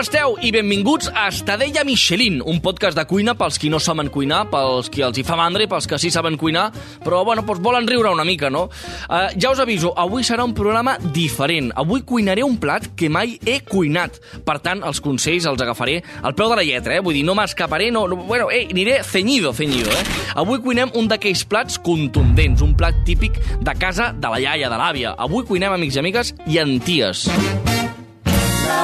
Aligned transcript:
Esteu? 0.00 0.36
I 0.40 0.48
benvinguts 0.52 1.10
a 1.12 1.26
Estadella 1.28 1.82
Michelin, 1.84 2.38
un 2.48 2.60
podcast 2.64 2.96
de 2.96 3.02
cuina 3.04 3.34
pels 3.36 3.58
qui 3.60 3.68
no 3.68 3.76
saben 3.82 4.08
cuinar, 4.08 4.46
pels 4.48 4.88
qui 4.92 5.02
els 5.04 5.18
hi 5.20 5.24
fa 5.26 5.36
mandra 5.36 5.64
i 5.64 5.68
pels 5.68 5.88
que 5.90 5.98
sí 6.00 6.08
saben 6.12 6.38
cuinar, 6.40 6.70
però, 7.04 7.20
bueno, 7.26 7.42
doncs 7.44 7.60
volen 7.60 7.88
riure 7.88 8.08
una 8.08 8.24
mica, 8.24 8.48
no? 8.48 8.68
Uh, 9.10 9.28
ja 9.36 9.50
us 9.52 9.60
aviso, 9.60 9.92
avui 10.00 10.24
serà 10.24 10.46
un 10.46 10.54
programa 10.56 10.96
diferent. 11.12 11.68
Avui 11.76 12.04
cuinaré 12.08 12.44
un 12.46 12.56
plat 12.62 12.86
que 12.96 13.10
mai 13.12 13.36
he 13.44 13.58
cuinat. 13.66 14.16
Per 14.46 14.56
tant, 14.64 14.80
els 14.86 15.02
consells 15.04 15.48
els 15.50 15.60
agafaré 15.60 15.98
al 16.22 16.36
peu 16.38 16.48
de 16.48 16.60
la 16.60 16.64
lletra, 16.64 16.96
eh? 16.96 17.04
Vull 17.04 17.18
dir, 17.18 17.24
no 17.28 17.36
m'escaparé, 17.36 17.90
no, 17.92 18.06
no... 18.08 18.22
Bueno, 18.24 18.48
eh, 18.50 18.68
aniré 18.70 19.02
ceñido, 19.04 19.52
ceñido, 19.52 19.92
eh? 19.92 20.04
Avui 20.40 20.62
cuinem 20.64 20.94
un 20.96 21.10
d'aquells 21.12 21.44
plats 21.44 21.76
contundents, 21.76 22.64
un 22.64 22.72
plat 22.78 23.04
típic 23.04 23.36
de 23.60 23.76
casa 23.76 24.14
de 24.16 24.32
la 24.32 24.40
iaia, 24.40 24.72
de 24.72 24.80
l'àvia. 24.80 25.12
Avui 25.18 25.44
cuinem, 25.44 25.76
amics 25.76 26.00
i 26.00 26.04
amigues, 26.04 26.34
llenties. 26.46 27.28
La 27.28 27.69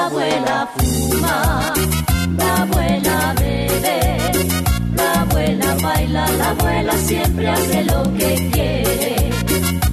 abuela 0.07 0.67
fuma, 0.77 1.73
la 2.37 2.61
abuela 2.61 3.33
bebe, 3.39 3.99
la 4.95 5.21
abuela 5.21 5.75
baila, 5.81 6.31
la 6.37 6.49
abuela 6.49 6.93
siempre 6.97 7.47
hace 7.49 7.83
lo 7.83 8.03
que 8.15 8.49
quiere. 8.51 9.15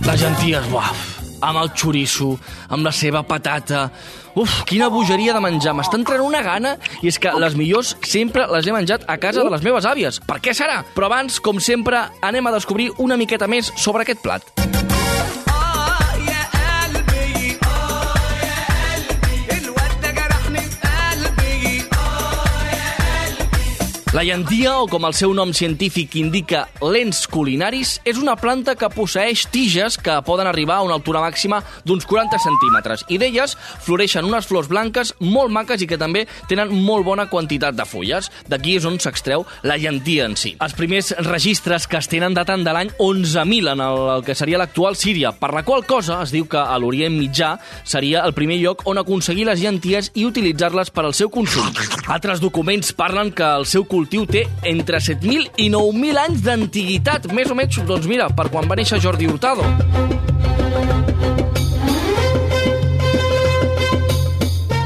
Les 0.06 0.20
llenties, 0.20 0.68
buah, 0.70 0.92
amb 1.40 1.62
el 1.62 1.72
xoriço, 1.74 2.36
amb 2.68 2.86
la 2.86 2.92
seva 2.92 3.24
patata... 3.26 3.88
Uf, 4.34 4.64
quina 4.66 4.88
bogeria 4.90 5.30
de 5.30 5.38
menjar. 5.38 5.76
M'està 5.78 5.94
entrant 5.94 6.18
una 6.24 6.40
gana 6.42 6.72
i 7.06 7.06
és 7.06 7.20
que 7.22 7.30
les 7.38 7.54
millors 7.54 7.92
sempre 8.02 8.48
les 8.50 8.66
he 8.66 8.74
menjat 8.74 9.06
a 9.06 9.14
casa 9.22 9.44
de 9.46 9.52
les 9.52 9.62
meves 9.62 9.86
àvies. 9.86 10.18
Per 10.26 10.40
què 10.42 10.50
serà? 10.58 10.80
Però 10.96 11.06
abans, 11.06 11.38
com 11.38 11.62
sempre, 11.62 12.08
anem 12.18 12.50
a 12.50 12.56
descobrir 12.58 12.90
una 12.98 13.14
miqueta 13.14 13.46
més 13.46 13.70
sobre 13.78 14.02
aquest 14.02 14.26
plat. 14.26 14.93
La 24.14 24.22
llentia, 24.22 24.76
o 24.78 24.86
com 24.86 25.02
el 25.08 25.14
seu 25.18 25.32
nom 25.34 25.50
científic 25.50 26.12
indica, 26.20 26.60
lents 26.78 27.24
culinaris, 27.26 27.96
és 28.06 28.14
una 28.22 28.36
planta 28.38 28.76
que 28.78 28.86
posseix 28.94 29.40
tiges 29.50 29.96
que 29.98 30.14
poden 30.22 30.46
arribar 30.46 30.76
a 30.76 30.84
una 30.86 30.94
altura 30.94 31.18
màxima 31.18 31.58
d'uns 31.82 32.06
40 32.06 32.38
centímetres 32.38 33.02
i 33.10 33.18
d'elles 33.18 33.56
floreixen 33.82 34.28
unes 34.28 34.46
flors 34.46 34.68
blanques 34.70 35.10
molt 35.18 35.50
maques 35.50 35.82
i 35.82 35.88
que 35.90 35.98
també 35.98 36.22
tenen 36.46 36.70
molt 36.70 37.02
bona 37.08 37.24
quantitat 37.26 37.74
de 37.74 37.82
fulles. 37.90 38.28
D'aquí 38.46 38.76
és 38.78 38.86
on 38.86 39.00
s'extreu 39.02 39.42
la 39.66 39.80
llentia 39.82 40.28
en 40.30 40.38
si. 40.38 40.54
Els 40.62 40.78
primers 40.78 41.10
registres 41.26 41.90
que 41.90 41.98
es 41.98 42.06
tenen 42.06 42.38
daten 42.38 42.62
de 42.62 42.70
l'any 42.70 42.94
11.000 42.94 43.72
en 43.74 43.82
el, 43.82 44.04
el 44.14 44.22
que 44.22 44.38
seria 44.38 44.62
l'actual 44.62 44.94
Síria, 44.94 45.34
per 45.34 45.50
la 45.58 45.64
qual 45.66 45.82
cosa 45.90 46.20
es 46.22 46.30
diu 46.30 46.46
que 46.46 46.62
a 46.62 46.78
l'Orient 46.78 47.18
Mitjà 47.18 47.56
seria 47.82 48.22
el 48.22 48.38
primer 48.38 48.62
lloc 48.62 48.86
on 48.86 49.02
aconseguir 49.02 49.50
les 49.50 49.58
llenties 49.58 50.12
i 50.14 50.30
utilitzar-les 50.30 50.94
per 50.94 51.08
al 51.08 51.18
seu 51.18 51.34
consum. 51.34 51.66
Altres 52.06 52.38
documents 52.38 52.94
parlen 52.94 53.34
que 53.34 53.50
el 53.58 53.66
seu 53.66 53.82
cultiu 53.82 54.03
té 54.08 54.44
entre 54.66 55.00
7.000 55.00 55.60
i 55.64 55.70
9.000 55.72 56.20
anys 56.24 56.44
d'antiguitat, 56.44 57.30
més 57.32 57.50
o 57.50 57.56
menys, 57.58 57.80
doncs 57.88 58.08
mira, 58.10 58.28
per 58.30 58.48
quan 58.52 58.68
va 58.70 58.76
néixer 58.78 59.00
Jordi 59.02 59.28
Hurtado. 59.30 59.64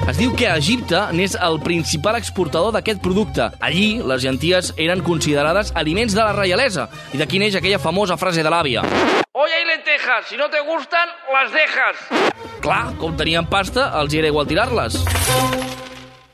Es 0.08 0.16
diu 0.16 0.32
que 0.34 0.48
a 0.50 0.56
Egipte 0.58 0.98
n'és 1.14 1.36
el 1.36 1.60
principal 1.62 2.16
exportador 2.18 2.72
d'aquest 2.74 3.02
producte. 3.04 3.50
Allí, 3.60 4.00
les 4.02 4.24
llenties 4.24 4.72
eren 4.80 5.04
considerades 5.06 5.70
aliments 5.78 6.16
de 6.16 6.24
la 6.24 6.32
reialesa, 6.32 6.88
i 7.14 7.20
d'aquí 7.20 7.38
neix 7.38 7.54
aquella 7.60 7.78
famosa 7.78 8.16
frase 8.18 8.42
de 8.42 8.50
l'àvia. 8.50 8.82
Hoy 9.38 9.50
hay 9.54 9.64
lentejas, 9.68 10.26
si 10.26 10.36
no 10.36 10.48
te 10.50 10.58
gustan, 10.66 11.08
las 11.30 11.52
dejas. 11.52 12.02
Clar, 12.64 12.96
com 12.98 13.14
tenien 13.16 13.46
pasta, 13.46 13.92
els 14.00 14.16
era 14.18 14.32
igual 14.32 14.48
tirar-les. 14.50 14.98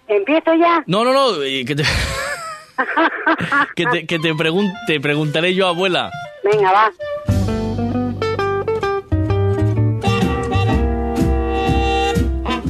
¿Empiezo 0.08 0.54
ya? 0.54 0.82
No, 0.86 1.04
no, 1.04 1.12
no, 1.12 1.40
que 1.40 1.74
te... 1.74 1.84
que 3.76 3.86
te, 3.86 4.06
que 4.06 4.18
te, 4.18 4.34
pregun 4.34 4.72
te 4.86 5.00
preguntaré 5.00 5.54
yo, 5.54 5.68
abuela. 5.68 6.10
Venga, 6.44 6.72
va. 6.72 6.90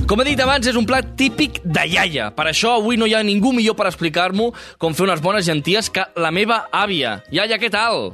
Com 0.05 0.21
he 0.21 0.27
dit 0.29 0.41
abans, 0.45 0.67
és 0.69 0.77
un 0.77 0.85
plat 0.87 1.15
típic 1.17 1.63
de 1.65 1.87
iaia. 1.89 2.29
Per 2.37 2.45
això 2.51 2.77
avui 2.79 2.99
no 3.01 3.09
hi 3.09 3.17
ha 3.17 3.23
ningú 3.25 3.55
millor 3.57 3.75
per 3.75 3.89
explicar-m'ho 3.89 4.53
com 4.79 4.95
fer 4.95 5.09
unes 5.09 5.23
bones 5.25 5.49
genties 5.49 5.89
que 5.91 6.05
la 6.21 6.31
meva 6.31 6.67
àvia. 6.71 7.17
Iaia, 7.33 7.59
què 7.59 7.71
tal? 7.73 8.13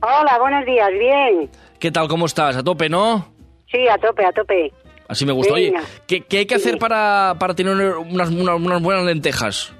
Hola, 0.00 0.38
buenos 0.38 0.64
días, 0.64 0.88
bien. 0.96 1.50
¿Qué 1.80 1.90
tal? 1.90 2.08
¿Cómo 2.08 2.26
estás? 2.26 2.56
¿A 2.56 2.62
tope, 2.62 2.88
no? 2.88 3.26
Sí, 3.70 3.88
a 3.88 3.98
tope, 3.98 4.24
a 4.24 4.32
tope. 4.32 4.72
Así 5.08 5.26
me 5.26 5.32
gusta. 5.32 5.54
Oye. 5.54 5.74
¿qué, 6.06 6.22
qué 6.22 6.38
hay 6.38 6.46
que 6.46 6.54
hacer 6.56 6.78
para, 6.78 7.34
para 7.38 7.54
tener 7.54 7.74
unas, 7.74 8.30
unas, 8.30 8.56
unas 8.60 8.82
buenas 8.82 9.04
lentejas? 9.04 9.75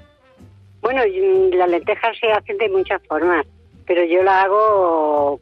Bueno, 0.87 1.01
las 1.57 1.69
lentejas 1.69 2.17
se 2.17 2.31
hacen 2.31 2.57
de 2.59 2.69
muchas 2.69 3.01
formas, 3.07 3.45
pero 3.85 4.05
yo 4.05 4.23
la 4.23 4.43
hago 4.43 5.37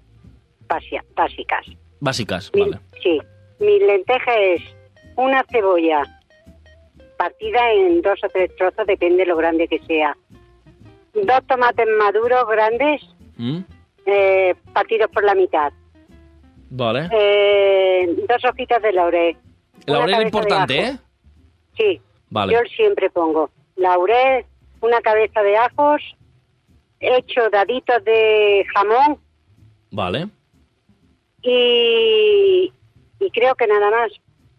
básicas. 0.68 1.68
Básicas, 2.00 2.50
Mi- 2.56 2.62
vale. 2.62 2.80
Sí, 3.04 3.22
mi 3.60 3.78
lenteja 3.78 4.36
es 4.40 4.62
una 5.16 5.44
cebolla 5.52 6.02
partida 7.18 7.72
en 7.74 8.02
dos 8.02 8.20
o 8.24 8.30
tres 8.30 8.56
trozos, 8.56 8.88
depende 8.88 9.18
de 9.18 9.26
lo 9.28 9.38
grande 9.38 9.68
que 9.68 9.78
sea. 9.86 10.18
Dos 11.14 11.46
tomates 11.48 11.88
maduros 12.00 12.48
grandes, 12.50 13.04
¿Mm? 13.38 13.60
eh, 14.08 14.56
partidos 14.74 15.12
por 15.12 15.24
la 15.24 15.36
mitad. 15.36 15.72
Vale. 16.72 17.08
Eh, 17.12 18.16
dos 18.28 18.44
hojitas 18.46 18.82
de 18.82 18.94
laurel. 18.94 19.38
El 19.86 19.94
laurel 19.94 20.18
de 20.18 20.24
importante. 20.24 20.80
¿eh? 20.80 20.98
Sí, 21.78 22.02
Vale. 22.32 22.52
yo 22.54 22.60
siempre 22.76 23.12
pongo 23.12 23.52
laurel, 23.76 24.44
una 24.86 25.02
cabeza 25.02 25.42
de 25.42 25.58
ajos, 25.58 26.02
hecho 27.00 27.50
daditos 27.50 28.04
de 28.06 28.66
jamón 28.74 29.20
Vale. 29.92 30.28
y, 31.42 32.72
y 33.20 33.32
creo 33.32 33.56
que 33.56 33.68
nada 33.68 33.90
más. 33.92 34.12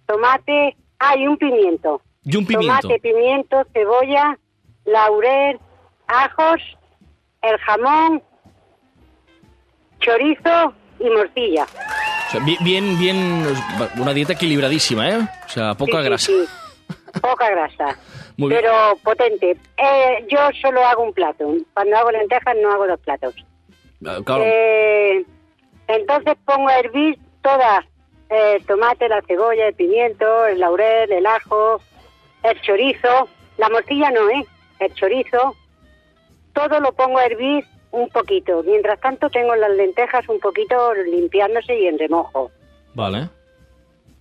Tomate, 0.06 0.76
ah, 0.98 1.16
y 1.16 1.26
un 1.26 1.36
pimiento. 1.36 2.00
Y 2.24 2.36
un 2.36 2.46
pimiento. 2.46 2.82
Tomate, 2.82 3.00
pimiento, 3.00 3.62
cebolla, 3.72 4.38
laurel, 4.84 5.58
ajos, 6.06 6.60
el 7.42 7.58
jamón, 7.58 8.22
chorizo 10.00 10.74
y 11.00 11.10
morcilla. 11.10 11.64
O 11.64 12.30
sea, 12.30 12.40
bi- 12.44 12.58
bien, 12.60 12.98
bien, 12.98 13.44
una 13.98 14.12
dieta 14.12 14.32
equilibradísima, 14.34 15.08
¿eh? 15.10 15.18
O 15.46 15.48
sea, 15.48 15.74
poca 15.74 15.98
Sí, 15.98 15.98
sí, 15.98 16.04
grasa. 16.08 16.26
sí. 16.32 17.20
Poca 17.20 17.50
grasa. 17.50 17.98
Muy 18.36 18.50
bien. 18.50 18.60
pero 18.62 18.96
potente. 19.02 19.56
Eh, 19.76 20.26
yo 20.28 20.38
solo 20.60 20.84
hago 20.84 21.02
un 21.02 21.12
plato. 21.12 21.54
Cuando 21.72 21.96
hago 21.96 22.10
lentejas 22.10 22.56
no 22.62 22.70
hago 22.72 22.86
dos 22.86 23.00
platos. 23.00 23.34
Ah, 24.06 24.18
Claro. 24.24 24.42
Eh, 24.44 25.24
entonces 25.88 26.34
pongo 26.44 26.68
a 26.68 26.78
hervir 26.78 27.18
todas, 27.42 27.84
eh, 28.28 28.56
el 28.56 28.66
tomate, 28.66 29.08
la 29.08 29.22
cebolla, 29.22 29.68
el 29.68 29.74
pimiento, 29.74 30.46
el 30.46 30.60
laurel, 30.60 31.12
el 31.12 31.26
ajo, 31.26 31.80
el 32.42 32.60
chorizo, 32.60 33.28
la 33.56 33.68
morcilla 33.68 34.10
no, 34.10 34.28
¿eh? 34.30 34.44
El 34.80 34.92
chorizo, 34.94 35.54
todo 36.52 36.80
lo 36.80 36.92
pongo 36.92 37.18
a 37.18 37.24
hervir 37.26 37.64
un 37.92 38.08
poquito. 38.10 38.62
Mientras 38.64 39.00
tanto 39.00 39.30
tengo 39.30 39.54
las 39.56 39.70
lentejas 39.70 40.28
un 40.28 40.40
poquito 40.40 40.92
limpiándose 40.94 41.78
y 41.78 41.86
en 41.86 41.98
remojo. 41.98 42.50
Vale. 42.94 43.28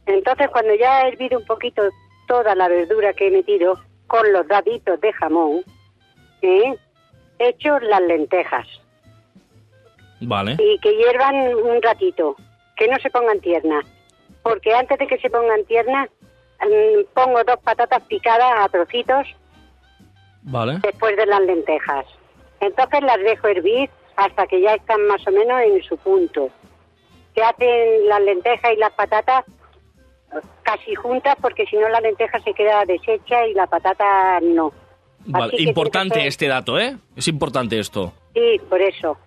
Entonces 0.05 0.49
cuando 0.49 0.73
ya 0.75 1.01
he 1.01 1.09
hervido 1.09 1.39
un 1.39 1.45
poquito 1.45 1.81
toda 2.27 2.55
la 2.55 2.67
verdura 2.69 3.13
que 3.13 3.27
he 3.27 3.31
metido 3.31 3.79
con 4.07 4.31
los 4.33 4.47
daditos 4.47 4.99
de 5.01 5.13
jamón, 5.13 5.63
¿eh? 6.41 6.75
he 7.39 7.49
hecho 7.49 7.79
las 7.79 8.01
lentejas. 8.01 8.67
Vale. 10.21 10.55
y 10.57 10.79
que 10.79 10.95
hiervan 10.95 11.35
un 11.55 11.81
ratito, 11.81 12.35
que 12.77 12.87
no 12.87 12.97
se 12.99 13.09
pongan 13.09 13.39
tiernas, 13.41 13.85
porque 14.43 14.73
antes 14.73 14.97
de 14.97 15.07
que 15.07 15.17
se 15.19 15.29
pongan 15.29 15.63
tiernas 15.65 16.09
mm, 16.61 17.13
pongo 17.13 17.43
dos 17.43 17.57
patatas 17.63 18.01
picadas 18.03 18.53
a 18.59 18.69
trocitos 18.69 19.27
Vale. 20.43 20.79
después 20.81 21.17
de 21.17 21.25
las 21.25 21.41
lentejas. 21.41 22.05
Entonces 22.61 23.01
las 23.01 23.19
dejo 23.19 23.47
hervir 23.47 23.89
hasta 24.15 24.47
que 24.47 24.61
ya 24.61 24.75
están 24.75 25.05
más 25.07 25.25
o 25.27 25.31
menos 25.31 25.61
en 25.61 25.83
su 25.83 25.97
punto. 25.97 26.49
se 27.35 27.43
hacen 27.43 28.07
las 28.07 28.21
lentejas 28.21 28.71
y 28.73 28.77
las 28.77 28.93
patatas 28.93 29.43
casi 30.63 30.95
juntas 30.95 31.35
porque 31.41 31.65
si 31.65 31.75
no 31.77 31.87
la 31.89 31.99
lenteja 32.01 32.39
se 32.39 32.53
queda 32.53 32.85
deshecha 32.85 33.45
y 33.47 33.53
la 33.53 33.67
patata 33.67 34.39
no. 34.41 34.71
Vale, 35.27 35.53
importante 35.59 36.19
que 36.21 36.27
este 36.27 36.47
dato, 36.47 36.79
¿eh? 36.79 36.97
Es 37.15 37.27
importante 37.27 37.79
esto. 37.79 38.13
Sí, 38.33 38.61
por 38.69 38.81
eso. 38.81 39.17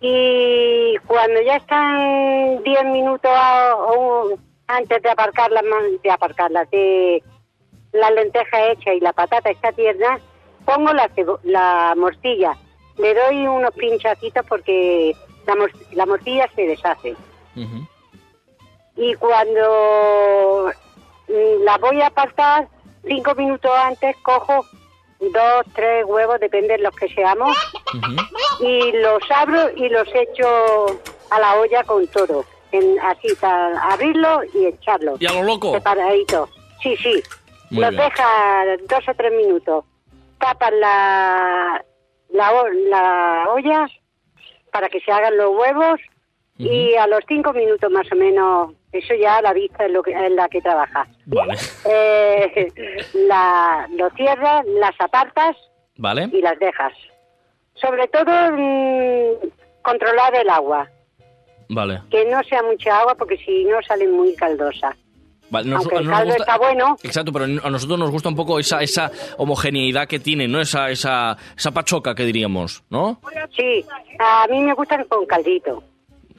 Y 0.00 0.96
cuando 1.06 1.40
ya 1.42 1.56
están 1.56 2.62
10 2.62 2.84
minutos 2.86 3.30
a- 3.34 3.74
o 3.74 4.26
un- 4.32 4.40
antes 4.66 5.02
de 5.02 5.10
aparcarlas, 5.10 5.62
de 6.02 6.10
aparcarlas, 6.10 6.70
de 6.70 7.22
la 7.92 8.10
lenteja 8.10 8.70
hecha 8.70 8.92
y 8.94 9.00
la 9.00 9.12
patata 9.12 9.50
está 9.50 9.72
tierna, 9.72 10.18
pongo 10.64 10.92
la, 10.92 11.94
morcilla. 11.96 12.56
Le 12.98 13.14
doy 13.14 13.46
unos 13.46 13.72
pinchacitos 13.74 14.44
porque 14.48 15.14
la, 15.46 15.54
mor- 15.54 15.72
la 15.92 16.04
morcilla 16.06 16.48
se 16.54 16.62
deshace. 16.66 17.14
Y 18.98 19.14
cuando 19.14 20.70
mm, 21.28 21.62
la 21.62 21.78
voy 21.78 22.00
a 22.00 22.08
apartar, 22.08 22.68
cinco 23.06 23.34
minutos 23.34 23.70
antes 23.74 24.16
cojo 24.18 24.66
dos, 25.20 25.64
tres 25.74 26.04
huevos, 26.04 26.38
depende 26.40 26.76
de 26.76 26.82
los 26.82 26.94
que 26.94 27.08
seamos, 27.08 27.56
y 28.60 28.92
los 28.92 29.22
abro 29.34 29.70
y 29.74 29.88
los 29.88 30.08
echo 30.14 31.00
a 31.30 31.40
la 31.40 31.56
olla 31.56 31.82
con 31.84 32.06
todo. 32.08 32.44
En, 32.70 33.00
así, 33.00 33.28
para 33.40 33.82
abrirlo 33.92 34.42
y 34.52 34.66
echarlo. 34.66 35.16
¿Y 35.18 35.26
a 35.26 35.32
lo 35.32 35.42
loco? 35.42 35.72
Separadito. 35.72 36.48
Sí, 36.82 36.96
sí. 36.98 37.22
Muy 37.70 37.82
los 37.82 37.90
bien. 37.90 38.02
dejas 38.02 38.78
dos 38.88 39.08
o 39.08 39.14
tres 39.14 39.32
minutos. 39.32 39.84
Tapas 40.38 40.72
la, 40.74 41.82
la 42.30 43.46
olla 43.50 43.88
para 44.70 44.88
que 44.90 45.00
se 45.00 45.10
hagan 45.10 45.36
los 45.38 45.56
huevos 45.56 45.98
y 46.58 46.94
a 46.96 47.06
los 47.06 47.20
cinco 47.26 47.52
minutos 47.52 47.90
más 47.90 48.06
o 48.12 48.16
menos, 48.16 48.74
eso 48.92 49.14
ya 49.14 49.40
la 49.42 49.52
vista 49.52 49.84
es, 49.86 49.92
lo 49.92 50.02
que, 50.02 50.12
es 50.12 50.32
la 50.32 50.48
que 50.48 50.60
trabaja. 50.60 51.06
Vale. 51.26 51.54
Eh, 51.84 52.72
la, 53.26 53.86
lo 53.96 54.08
cierras, 54.10 54.64
las 54.66 54.94
apartas 55.00 55.56
Vale. 55.96 56.28
y 56.32 56.40
las 56.40 56.58
dejas. 56.58 56.92
Sobre 57.74 58.08
todo 58.08 58.32
mm, 58.52 59.48
controlar 59.82 60.34
el 60.34 60.48
agua, 60.50 60.88
Vale. 61.68 62.00
que 62.10 62.24
no 62.26 62.42
sea 62.44 62.62
mucha 62.62 62.98
agua 63.00 63.14
porque 63.14 63.36
si 63.38 63.64
no 63.64 63.80
sale 63.82 64.06
muy 64.08 64.34
caldosa. 64.34 64.96
Vale, 65.50 65.70
nos- 65.70 65.80
Aunque 65.80 65.96
el 65.96 66.04
nos 66.04 66.12
caldo 66.18 66.34
gusta- 66.34 66.42
está 66.42 66.58
bueno, 66.58 66.96
Exacto, 67.02 67.32
pero 67.32 67.44
a 67.46 67.70
nosotros 67.70 67.98
nos 67.98 68.10
gusta 68.10 68.28
un 68.28 68.36
poco 68.36 68.58
esa, 68.58 68.80
esa 68.82 69.10
homogeneidad 69.38 70.06
que 70.06 70.18
tiene, 70.18 70.46
¿no? 70.46 70.60
Esa, 70.60 70.90
esa, 70.90 71.36
esa 71.56 71.70
pachoca 71.70 72.14
que 72.14 72.24
diríamos, 72.24 72.84
¿no? 72.90 73.20
sí, 73.56 73.82
a 74.18 74.46
mí 74.50 74.60
me 74.62 74.74
gustan 74.74 75.04
con 75.04 75.24
caldito. 75.24 75.82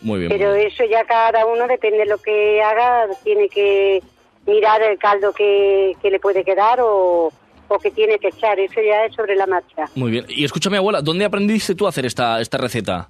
Muy 0.01 0.19
bien. 0.19 0.30
Pero 0.31 0.50
muy 0.50 0.57
bien. 0.60 0.68
eso 0.72 0.84
ya 0.86 1.04
cada 1.06 1.46
uno, 1.46 1.68
depende 1.68 2.00
de 2.00 2.06
lo 2.06 2.18
que 2.18 2.62
haga, 2.62 3.07
tiene 3.24 3.50
que 3.50 4.01
mirar 4.46 4.81
el 4.81 4.98
caldo 4.98 5.34
que, 5.34 5.96
que 6.01 6.10
le 6.10 6.19
puede 6.19 6.44
quedar 6.44 6.80
o, 6.81 7.31
o 7.68 7.80
que 7.80 7.92
tiene 7.92 8.18
que 8.19 8.30
echar. 8.30 8.60
Eso 8.60 8.81
ya 8.81 9.06
es 9.06 9.16
sobre 9.16 9.36
la 9.36 9.46
marcha. 9.46 9.86
Muy 9.96 10.12
bien. 10.12 10.25
Y 10.30 10.46
escúchame, 10.46 10.78
abuela, 10.78 11.01
¿dónde 11.01 11.25
aprendiste 11.25 11.75
tú 11.75 11.86
a 11.86 11.90
hacer 11.90 12.06
esta, 12.06 12.40
esta 12.42 12.57
receta? 12.57 13.10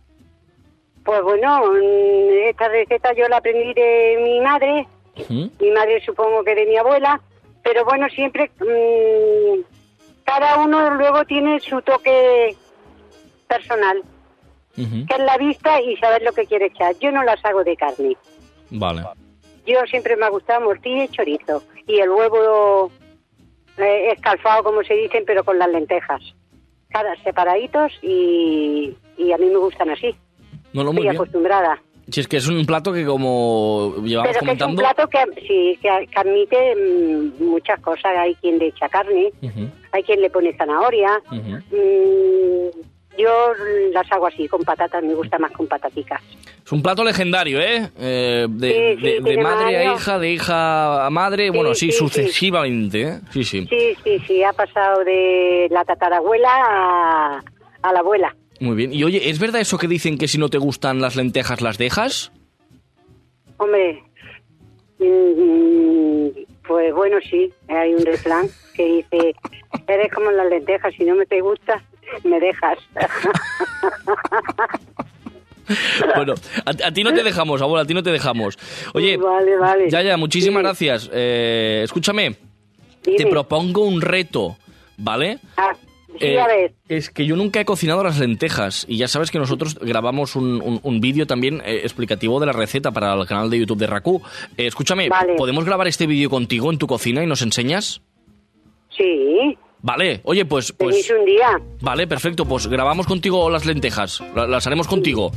Pues 1.03 1.21
bueno, 1.23 1.63
mm, 1.71 2.49
esta 2.49 2.67
receta 2.67 3.13
yo 3.13 3.27
la 3.27 3.37
aprendí 3.37 3.73
de 3.73 4.19
mi 4.21 4.39
madre, 4.41 4.85
Ujú. 5.17 5.49
mi 5.59 5.71
madre 5.71 6.01
supongo 6.05 6.43
que 6.43 6.55
de 6.55 6.65
mi 6.65 6.77
abuela, 6.77 7.19
pero 7.63 7.83
bueno, 7.85 8.07
siempre 8.09 8.51
mm, 8.59 9.61
cada 10.23 10.59
uno 10.59 10.91
luego 10.91 11.23
tiene 11.25 11.59
su 11.61 11.81
toque 11.81 12.55
personal, 13.47 14.03
Ujú. 14.77 15.05
que 15.07 15.13
es 15.15 15.19
la 15.19 15.37
vista 15.37 15.81
y 15.81 15.95
saber 15.97 16.21
lo 16.23 16.31
que 16.31 16.45
quiere 16.45 16.67
echar. 16.67 16.95
Yo 16.99 17.11
no 17.11 17.23
las 17.23 17.43
hago 17.43 17.63
de 17.63 17.75
carne. 17.75 18.15
Vale. 18.69 19.03
Yo 19.65 19.79
siempre 19.89 20.15
me 20.15 20.25
ha 20.25 20.29
gustado 20.29 20.61
morcilla 20.61 21.03
y 21.05 21.09
chorizo. 21.09 21.63
Y 21.87 21.99
el 21.99 22.09
huevo 22.09 22.91
eh, 23.77 24.11
escalfado, 24.15 24.63
como 24.63 24.83
se 24.83 24.93
dicen, 24.95 25.23
pero 25.27 25.43
con 25.43 25.59
las 25.59 25.69
lentejas. 25.69 26.21
Cada 26.89 27.15
separaditos 27.23 27.91
y, 28.01 28.95
y 29.17 29.31
a 29.31 29.37
mí 29.37 29.45
me 29.47 29.57
gustan 29.57 29.89
así. 29.89 30.15
No, 30.73 30.83
muy 30.83 30.89
Estoy 30.91 31.01
bien. 31.03 31.15
acostumbrada. 31.15 31.81
Si 32.11 32.21
es 32.21 32.27
que 32.27 32.37
es 32.37 32.47
un 32.47 32.65
plato 32.65 32.91
que 32.91 33.05
como 33.05 33.93
llevamos 34.03 34.31
pero 34.31 34.39
que 34.45 34.51
es 34.53 34.61
un 34.61 34.75
comentando... 34.75 34.81
plato 34.81 35.07
que, 35.07 35.41
sí, 35.47 35.79
que, 35.79 35.89
admite 36.15 36.75
mm, 36.75 37.43
muchas 37.43 37.79
cosas. 37.81 38.11
Hay 38.17 38.33
quien 38.35 38.57
le 38.57 38.67
echa 38.67 38.89
carne, 38.89 39.31
Ujú, 39.43 39.69
hay 39.91 40.03
quien 40.03 40.21
le 40.21 40.29
pone 40.31 40.55
zanahoria. 40.57 41.21
ujú. 41.31 41.57
Mm, 41.75 42.28
yo 43.21 43.53
las 43.91 44.11
hago 44.11 44.27
así, 44.27 44.47
con 44.47 44.61
patatas. 44.63 45.03
Me 45.03 45.13
gusta 45.13 45.37
más 45.39 45.51
con 45.51 45.67
pataticas. 45.67 46.21
Es 46.65 46.71
un 46.71 46.81
plato 46.83 47.03
legendario, 47.03 47.59
¿eh? 47.59 47.89
Eh, 47.99 48.45
de, 48.49 48.97
Sí, 48.99 49.07
sí, 49.17 49.23
de- 49.23 49.37
madre 49.41 49.77
a 49.77 49.93
hija, 49.95 50.19
de 50.19 50.31
hija 50.31 51.05
a 51.05 51.09
madre, 51.09 51.49
bueno, 51.49 51.73
sí. 51.73 51.91
sucesivamente, 51.91 53.01
¿eh? 53.01 53.19
Sí, 53.31 53.43
sí. 53.43 53.65
Sí, 53.69 53.95
sí, 54.03 54.19
sí. 54.27 54.43
Ha 54.43 54.53
pasado 54.53 55.03
de 55.03 55.67
la 55.71 55.83
tatarabuela 55.85 56.49
a, 56.51 57.43
a 57.81 57.93
la 57.93 57.99
abuela. 57.99 58.35
Muy 58.59 58.75
bien. 58.75 58.93
Y 58.93 59.03
oye, 59.03 59.29
¿es 59.29 59.39
verdad 59.39 59.61
eso 59.61 59.77
que 59.77 59.87
dicen 59.87 60.17
que 60.17 60.27
si 60.27 60.37
no 60.37 60.49
te 60.49 60.57
gustan 60.57 60.99
las 61.01 61.15
lentejas 61.15 61.61
las 61.61 61.77
dejas? 61.77 62.31
Hombre, 63.57 64.03
mm, 64.99 66.27
pues 66.67 66.93
bueno, 66.93 67.17
sí, 67.29 67.51
hay 67.67 67.93
un 67.93 68.05
refrán 68.05 68.47
que 68.75 68.85
dice, 68.85 69.35
eres 69.87 70.11
como 70.13 70.31
las 70.31 70.49
lentejas, 70.49 70.93
si 70.95 71.03
no 71.03 71.15
me 71.15 71.25
te 71.25 71.41
gusta, 71.41 71.81
me 72.23 72.39
dejas. 72.39 72.77
Bueno, 76.15 76.33
a, 76.65 76.71
a 76.87 76.91
ti 76.91 77.03
no 77.03 77.13
te 77.13 77.21
dejamos, 77.21 77.61
abuela, 77.61 77.83
a 77.83 77.85
ti 77.85 77.93
no 77.93 78.01
te 78.01 78.11
dejamos. 78.11 78.57
Oye, 78.95 79.17
vale, 79.17 79.55
vale. 79.55 79.87
ya, 79.87 80.01
ya, 80.01 80.17
muchísimas 80.17 80.61
Dime, 80.61 80.63
gracias. 80.63 81.11
Eh, 81.13 81.81
escúchame, 81.83 82.37
te 83.03 83.27
propongo 83.27 83.83
un 83.85 84.01
reto, 84.01 84.57
¿vale? 84.97 85.37
Ah, 85.57 85.73
sí, 86.19 86.25
Eh, 86.25 86.39
a 86.39 86.47
ver, 86.47 86.73
Es 86.87 87.11
que 87.11 87.23
yo 87.27 87.35
nunca 87.35 87.61
he 87.61 87.65
cocinado 87.65 88.03
las 88.03 88.17
lentejas 88.17 88.83
y 88.89 88.97
ya 88.97 89.07
sabes 89.07 89.29
que 89.29 89.37
nosotros 89.37 89.77
grabamos 89.79 90.35
un, 90.35 90.59
un- 90.59 90.79
un 90.81 91.01
vídeo 91.01 91.27
también 91.27 91.61
eh, 91.63 91.81
explicativo 91.83 92.39
de 92.39 92.47
la 92.47 92.53
receta 92.53 92.89
para 92.91 93.13
el 93.13 93.27
canal 93.27 93.51
de 93.51 93.59
YouTube 93.59 93.77
de 93.77 93.85
Raku. 93.85 94.23
Eh, 94.57 94.65
escúchame, 94.65 95.07
Vale. 95.07 95.35
¿podemos 95.35 95.65
grabar 95.65 95.87
este 95.87 96.07
vídeo 96.07 96.31
contigo 96.31 96.71
en 96.71 96.79
tu 96.79 96.87
cocina 96.87 97.23
y 97.23 97.27
nos 97.27 97.43
enseñas? 97.43 98.01
sí, 98.97 99.55
Vale, 99.81 100.19
oye, 100.23 100.43
pues, 100.45 100.73
pues 100.73 100.95
venís 100.95 101.09
un 101.11 101.25
día. 101.25 101.59
vale, 101.81 102.05
perfecto, 102.07 102.45
pues 102.45 102.67
grabamos 102.67 103.07
contigo 103.07 103.49
las 103.49 103.65
lentejas, 103.65 104.21
la- 104.35 104.45
las 104.47 104.67
haremos 104.67 104.87
contigo. 104.87 105.31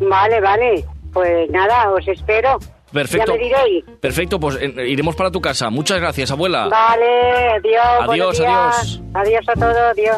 Vale, 0.00 0.40
vale, 0.40 0.84
pues 1.12 1.50
nada, 1.50 1.90
os 1.90 2.06
espero. 2.08 2.58
Perfecto. 2.92 3.32
Ya 3.32 3.38
me 3.38 3.44
diréis. 3.44 3.84
Perfecto, 4.00 4.38
pues 4.40 4.56
iremos 4.62 5.16
para 5.16 5.30
tu 5.30 5.40
casa. 5.40 5.68
Muchas 5.68 5.98
gracias, 6.00 6.30
abuela. 6.30 6.68
Vale, 6.68 7.48
adiós. 7.50 8.08
Adiós, 8.08 8.40
adiós. 8.40 9.00
Adiós 9.14 9.48
a 9.48 9.52
todos, 9.54 9.76
adiós. 9.76 10.16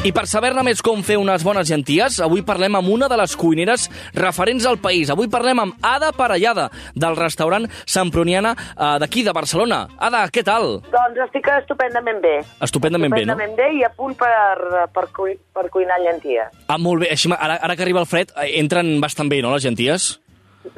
I 0.00 0.14
per 0.16 0.22
saber-ne 0.24 0.62
més 0.64 0.78
com 0.80 1.02
fer 1.04 1.18
unes 1.20 1.42
bones 1.44 1.68
llenties, 1.68 2.14
avui 2.24 2.40
parlem 2.40 2.78
amb 2.78 2.88
una 2.88 3.04
de 3.12 3.18
les 3.20 3.34
cuineres 3.36 3.82
referents 4.16 4.64
al 4.64 4.78
país. 4.80 5.10
Avui 5.12 5.28
parlem 5.28 5.58
amb 5.60 5.82
Ada 5.84 6.08
Parellada, 6.16 6.70
del 6.96 7.18
restaurant 7.18 7.66
Samproniana 7.84 8.54
eh, 8.56 8.94
d'aquí, 9.02 9.20
de 9.26 9.34
Barcelona. 9.36 9.82
Ada, 10.00 10.22
què 10.32 10.40
tal? 10.46 10.78
Doncs 10.94 11.20
estic 11.26 11.50
estupendament 11.52 12.22
bé. 12.24 12.38
Estupendament 12.64 13.12
bé, 13.12 13.26
no? 13.28 13.34
Estupendament 13.34 13.58
bé 13.58 13.66
i 13.76 13.84
a 13.84 13.90
punt 13.92 14.16
per, 14.16 14.86
per, 14.94 15.04
cui, 15.18 15.34
per 15.52 15.66
cuinar 15.74 15.98
llenties. 16.00 16.48
Ah, 16.72 16.78
molt 16.80 17.04
bé. 17.04 17.10
Així, 17.12 17.28
ara, 17.36 17.58
ara 17.60 17.76
que 17.76 17.84
arriba 17.84 18.00
el 18.00 18.08
fred, 18.08 18.32
eh, 18.40 18.54
entren 18.62 18.94
bastant 19.04 19.28
bé, 19.28 19.42
no, 19.44 19.52
les 19.52 19.66
llenties? 19.68 20.14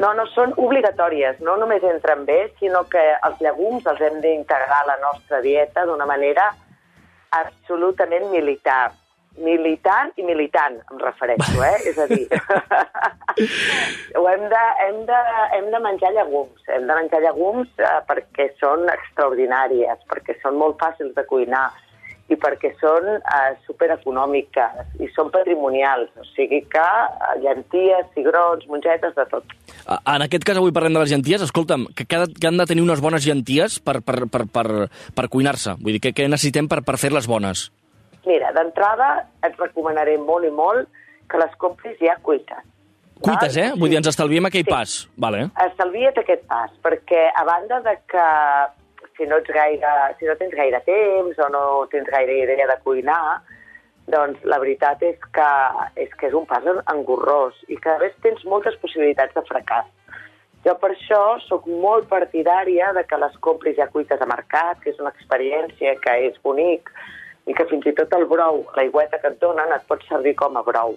No, 0.03 0.11
no 0.19 0.25
són 0.33 0.57
obligatòries, 0.59 1.39
no 1.47 1.55
només 1.63 1.87
entren 1.87 2.27
bé, 2.27 2.41
sinó 2.59 2.83
que 2.91 3.07
els 3.29 3.39
llegums 3.47 3.87
els 3.87 4.03
hem 4.03 4.19
d'integrar 4.25 4.83
a 4.83 4.91
la 4.91 4.99
nostra 5.07 5.39
dieta 5.47 5.87
d'una 5.87 6.11
manera 6.11 6.49
absolutament 7.39 8.27
militar. 8.35 8.91
Militant 9.41 10.13
i 10.21 10.25
militant, 10.27 10.75
em 10.93 10.99
refereixo, 11.01 11.63
eh? 11.65 11.77
És 11.89 11.99
a 11.99 12.07
dir, 12.11 12.27
ho 14.19 14.27
hem 14.29 14.45
de, 14.53 14.65
hem, 14.85 14.99
de, 15.09 15.21
hem 15.57 15.71
de 15.73 15.81
menjar 15.87 16.13
llegums. 16.17 16.61
Hem 16.69 16.85
de 16.91 16.99
menjar 16.99 17.23
llegums 17.25 17.71
eh, 17.81 17.95
perquè 18.11 18.51
són 18.61 18.85
extraordinàries, 18.93 20.05
perquè 20.13 20.37
són 20.43 20.61
molt 20.61 20.77
fàcils 20.83 21.17
de 21.17 21.25
cuinar 21.31 21.71
i 22.31 22.39
perquè 22.41 22.73
són 22.81 23.09
eh, 23.17 23.53
supereconòmiques 23.67 25.03
i 25.03 25.09
són 25.17 25.33
patrimonials. 25.35 26.13
O 26.21 26.27
sigui 26.33 26.63
que 26.73 26.85
eh, 26.85 27.35
llenties, 27.43 28.09
cigrons, 28.17 28.65
mongetes, 28.71 29.17
de 29.17 29.27
tot. 29.33 29.57
En 29.99 30.25
aquest 30.29 30.47
cas, 30.47 30.61
avui 30.61 30.75
parlem 30.75 30.97
de 30.97 31.05
les 31.05 31.13
llenties. 31.15 31.45
Escolta'm, 31.49 31.89
que, 31.97 32.07
que, 32.07 32.25
que 32.37 32.51
han 32.51 32.61
de 32.61 32.69
tenir 32.69 32.85
unes 32.85 33.03
bones 33.05 33.27
llenties 33.27 33.81
per, 33.83 34.01
per, 34.07 34.27
per, 34.33 34.47
per, 34.53 34.67
per 35.17 35.31
cuinar-se. 35.33 35.79
Vull 35.81 35.97
dir, 35.97 36.05
que, 36.07 36.17
que 36.17 36.29
necessitem 36.31 36.71
per, 36.71 36.83
per 36.87 37.01
fer-les 37.01 37.29
bones? 37.31 37.71
Mira, 38.27 38.53
d'entrada 38.55 39.27
et 39.43 39.57
recomanaré 39.59 40.19
molt 40.19 40.47
i 40.47 40.51
molt 40.51 40.89
que 41.31 41.41
les 41.41 41.55
compris 41.59 41.97
ja 42.01 42.17
cuites. 42.23 42.69
Cuites, 43.23 43.57
eh? 43.57 43.71
Vull 43.79 43.91
dir, 43.91 43.99
ens 44.01 44.11
estalviem 44.11 44.47
aquell 44.47 44.65
Sí. 44.65 44.71
pas. 44.71 45.09
Vale. 45.17 45.49
Estalvia't 45.67 46.19
aquest 46.19 46.47
pas, 46.47 46.71
perquè 46.83 47.31
a 47.35 47.45
banda 47.45 47.81
de 47.81 47.97
que 48.11 48.27
si 49.17 49.27
no, 49.27 49.37
ets 49.37 49.51
gaire, 49.55 49.93
si 50.19 50.27
no 50.27 50.37
tens 50.37 50.55
gaire 50.55 50.81
temps 50.81 51.39
o 51.39 51.49
no 51.49 51.87
tens 51.91 52.09
gaire 52.11 52.39
idea 52.43 52.67
de 52.67 52.79
cuinar, 52.83 53.41
doncs 54.07 54.43
la 54.45 54.59
veritat 54.59 55.03
és 55.03 55.19
que 55.33 55.49
és, 55.97 56.11
que 56.19 56.27
és 56.27 56.35
un 56.35 56.47
pas 56.47 56.65
engorrós 56.91 57.55
i 57.69 57.77
que 57.77 57.91
a 57.91 57.99
més 57.99 58.15
tens 58.23 58.45
moltes 58.45 58.77
possibilitats 58.83 59.35
de 59.35 59.43
fracàs. 59.47 59.87
Jo 60.65 60.77
per 60.79 60.93
això 60.95 61.39
sóc 61.49 61.67
molt 61.67 62.09
partidària 62.09 62.93
de 62.93 63.05
que 63.05 63.19
les 63.19 63.37
compris 63.39 63.77
ja 63.77 63.89
cuites 63.89 64.21
a 64.21 64.27
mercat, 64.27 64.81
que 64.81 64.91
és 64.91 64.99
una 64.99 65.11
experiència 65.11 65.97
que 66.01 66.19
és 66.29 66.39
bonic 66.43 66.91
i 67.47 67.55
que 67.59 67.67
fins 67.71 67.87
i 67.87 67.95
tot 67.99 68.13
el 68.17 68.27
brou, 68.31 68.63
l'aigüeta 68.77 69.19
que 69.19 69.33
et 69.33 69.41
donen, 69.43 69.73
et 69.75 69.89
pot 69.89 70.03
servir 70.09 70.35
com 70.39 70.57
a 70.57 70.63
brou. 70.67 70.97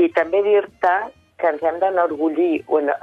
I 0.00 0.08
també 0.16 0.42
dir-te 0.44 0.94
que 1.40 1.48
ens 1.48 1.62
hem 1.64 1.78
d'enorgullir, 1.80 2.60
eh, 2.60 2.94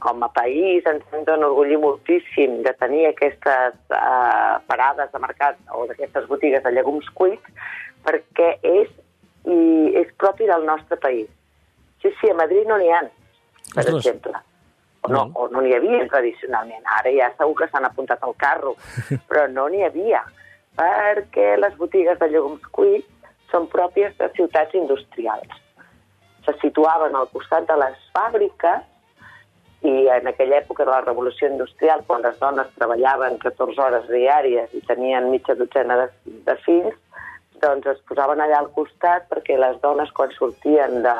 com 0.00 0.22
a 0.22 0.28
país, 0.34 0.86
ens 0.86 1.04
hem 1.12 1.24
d'enorgullir 1.24 1.78
moltíssim 1.78 2.62
de 2.66 2.72
tenir 2.80 3.06
aquestes 3.06 3.74
eh, 3.94 4.54
parades 4.66 5.12
de 5.12 5.22
mercat 5.22 5.58
o 5.70 5.86
d'aquestes 5.86 6.26
botigues 6.26 6.62
de 6.64 6.72
llegums 6.74 7.08
cuits, 7.14 7.70
perquè 8.04 8.56
és, 8.62 8.90
i 9.46 9.94
és 10.02 10.10
propi 10.18 10.50
del 10.50 10.66
nostre 10.66 10.98
país. 10.98 11.30
Sí, 12.02 12.10
sí, 12.20 12.30
a 12.30 12.34
Madrid 12.34 12.66
no 12.66 12.78
n'hi 12.78 12.90
ha, 12.90 13.04
per 13.72 13.84
Ostres. 13.84 14.00
exemple. 14.02 14.34
O 15.06 15.12
no, 15.12 15.30
o 15.34 15.46
no 15.48 15.62
n'hi 15.62 15.74
havia 15.76 16.02
tradicionalment. 16.10 16.82
Ara 16.98 17.12
ja 17.14 17.30
segur 17.36 17.54
que 17.60 17.70
s'han 17.70 17.86
apuntat 17.86 18.22
al 18.26 18.34
carro, 18.34 18.74
però 19.30 19.46
no 19.52 19.68
n'hi 19.70 19.84
havia, 19.86 20.24
perquè 20.76 21.54
les 21.60 21.76
botigues 21.80 22.18
de 22.20 22.28
llegums 22.32 22.66
cuits 22.76 23.32
són 23.52 23.68
pròpies 23.72 24.16
de 24.18 24.28
ciutats 24.36 24.74
industrials. 24.74 25.62
Se 26.46 26.54
situaven 26.60 27.16
al 27.16 27.30
costat 27.32 27.66
de 27.70 27.78
les 27.80 27.96
fàbriques 28.14 28.84
i 29.86 30.06
en 30.10 30.28
aquella 30.30 30.60
època 30.62 30.84
de 30.84 30.90
la 30.90 31.02
revolució 31.04 31.48
industrial, 31.50 32.02
quan 32.06 32.22
les 32.22 32.38
dones 32.42 32.70
treballaven 32.78 33.38
14 33.42 33.82
hores 33.82 34.06
diàries 34.10 34.72
i 34.74 34.82
tenien 34.88 35.30
mitja 35.30 35.56
dotzena 35.58 35.98
de, 36.02 36.06
de 36.46 36.56
fills, 36.64 36.96
doncs 37.62 37.86
es 37.92 38.00
posaven 38.08 38.42
allà 38.42 38.60
al 38.60 38.72
costat 38.76 39.28
perquè 39.30 39.58
les 39.58 39.78
dones, 39.82 40.10
quan 40.16 40.32
sortien 40.36 41.02
de, 41.06 41.14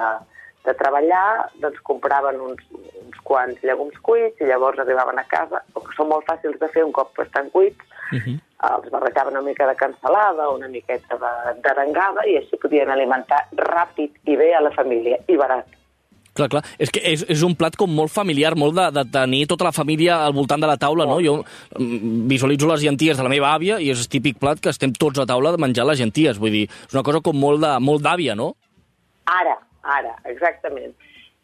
de 0.66 0.74
treballar, 0.74 1.48
doncs 1.62 1.80
compraven 1.86 2.40
uns, 2.40 2.62
uns 2.74 3.20
quants 3.24 3.62
llegums 3.62 3.96
cuits 4.02 4.40
i 4.40 4.48
llavors 4.50 4.78
arribaven 4.82 5.18
a 5.18 5.24
casa, 5.30 5.62
o 5.74 5.80
que 5.80 5.94
són 5.96 6.08
molt 6.10 6.26
fàcils 6.28 6.58
de 6.60 6.68
fer 6.74 6.84
un 6.84 6.92
cop 6.92 7.18
estan 7.24 7.50
cuits, 7.50 7.78
Uh 8.12 8.18
-huh. 8.22 8.38
els 8.76 8.90
barrejaven 8.90 9.34
una 9.34 9.42
mica 9.42 9.66
de 9.66 9.74
cansalada, 9.74 10.48
una 10.50 10.68
miqueta 10.68 11.16
de- 11.18 11.60
d'arengada 11.60 12.22
i 12.28 12.36
així 12.36 12.56
podien 12.56 12.88
alimentar 12.88 13.48
ràpid 13.56 14.10
i 14.26 14.36
bé 14.36 14.54
a 14.54 14.60
la 14.60 14.70
família, 14.70 15.18
i 15.26 15.36
barat. 15.36 15.66
Clar, 16.32 16.48
clar. 16.48 16.62
És 16.78 16.90
que 16.90 17.00
és, 17.02 17.24
és 17.28 17.42
un 17.42 17.56
plat 17.56 17.74
com 17.74 17.90
molt 17.90 18.12
familiar, 18.12 18.54
molt 18.54 18.74
de, 18.76 18.90
de 18.92 19.10
tenir 19.10 19.46
tota 19.48 19.64
la 19.64 19.72
família 19.72 20.24
al 20.24 20.32
voltant 20.34 20.60
de 20.60 20.66
la 20.68 20.76
taula, 20.76 21.04
no? 21.04 21.18
Jo 21.20 21.42
mm, 21.78 22.28
visualitzo 22.28 22.68
les 22.68 22.82
llenties 22.82 23.16
de 23.16 23.22
la 23.24 23.28
meva 23.28 23.52
àvia 23.58 23.80
i 23.80 23.90
és 23.90 24.08
típic 24.08 24.38
plat 24.38 24.60
que 24.60 24.68
estem 24.68 24.92
tots 24.92 25.18
a 25.18 25.26
taula 25.26 25.50
de 25.50 25.58
menjar 25.58 25.84
les 25.86 25.98
llenties. 25.98 26.38
Vull 26.38 26.50
dir, 26.52 26.68
és 26.70 26.94
una 26.94 27.02
cosa 27.02 27.20
com 27.20 27.34
molt 27.36 27.60
de- 27.60 27.80
molt 27.80 28.02
d'àvia, 28.04 28.36
no? 28.36 28.54
Ara, 29.24 29.58
ara, 29.98 30.14
exactament. 30.32 30.94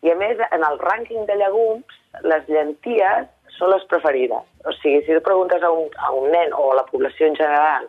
I 0.02 0.11
a 0.12 0.16
més, 0.18 0.40
en 0.50 0.64
el 0.66 0.78
rànquing 0.82 1.26
de 1.28 1.38
llegums, 1.38 1.99
les 2.26 2.49
llenties 2.50 3.28
són 3.56 3.70
les 3.70 3.84
preferides. 3.90 4.46
O 4.66 4.75
sigui, 4.80 5.02
si 5.06 5.14
tu 5.14 5.22
preguntes 5.25 5.62
a 5.62 5.70
un, 5.70 5.90
a 5.99 6.12
un 6.16 6.30
nen 6.34 6.54
o 6.58 6.70
a 6.72 6.78
la 6.80 6.87
població 6.88 7.28
en 7.30 7.38
general 7.38 7.88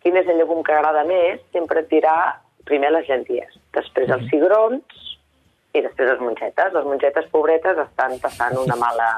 quin 0.00 0.16
és 0.16 0.28
el 0.32 0.38
llegum 0.40 0.62
que 0.64 0.72
agrada 0.72 1.04
més, 1.04 1.40
sempre 1.52 1.82
et 1.82 1.90
dirà 1.92 2.16
primer 2.68 2.92
les 2.92 3.08
llenties, 3.08 3.56
després 3.76 4.12
els 4.14 4.26
cigrons 4.32 5.09
i 5.72 5.82
després 5.84 6.08
les 6.08 6.22
mongetes. 6.22 6.72
Les 6.74 6.86
mongetes 6.86 7.26
pobretes 7.32 7.78
estan 7.84 8.16
passant 8.22 8.56
una 8.58 8.76
mala, 8.78 9.08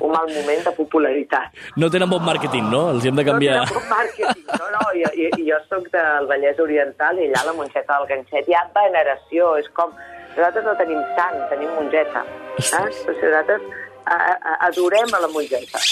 un 0.00 0.12
mal 0.14 0.30
moment 0.32 0.62
de 0.66 0.72
popularitat. 0.78 1.58
No 1.76 1.90
tenen 1.92 2.10
bon 2.12 2.24
màrqueting, 2.24 2.70
no? 2.72 2.86
Els 2.94 3.08
hem 3.08 3.18
de 3.20 3.26
canviar. 3.28 3.58
No 3.60 3.66
tenen 3.68 3.80
bon 3.80 3.90
màrqueting. 3.92 4.46
No, 4.54 4.70
no, 4.76 4.86
jo, 4.96 5.12
jo, 5.18 5.30
jo 5.50 5.60
sóc 5.68 5.90
del 5.92 6.30
Vallès 6.30 6.62
Oriental 6.64 7.20
i 7.20 7.28
allà 7.28 7.44
la 7.50 7.56
mongeta 7.58 7.98
del 7.98 8.08
ganxet 8.14 8.48
hi 8.48 8.56
ha 8.56 8.64
veneració. 8.76 9.54
És 9.60 9.68
com... 9.76 9.92
Nosaltres 10.30 10.64
no 10.64 10.76
tenim 10.78 11.00
sang, 11.18 11.36
tenim 11.50 11.72
mongeta. 11.74 12.22
Eh? 12.22 12.68
Però 12.70 12.84
si 12.94 13.26
nosaltres 13.26 13.64
a, 14.06 14.16
a, 14.16 14.54
adorem 14.68 15.16
a 15.16 15.20
la 15.26 15.30
mongeta. 15.32 15.82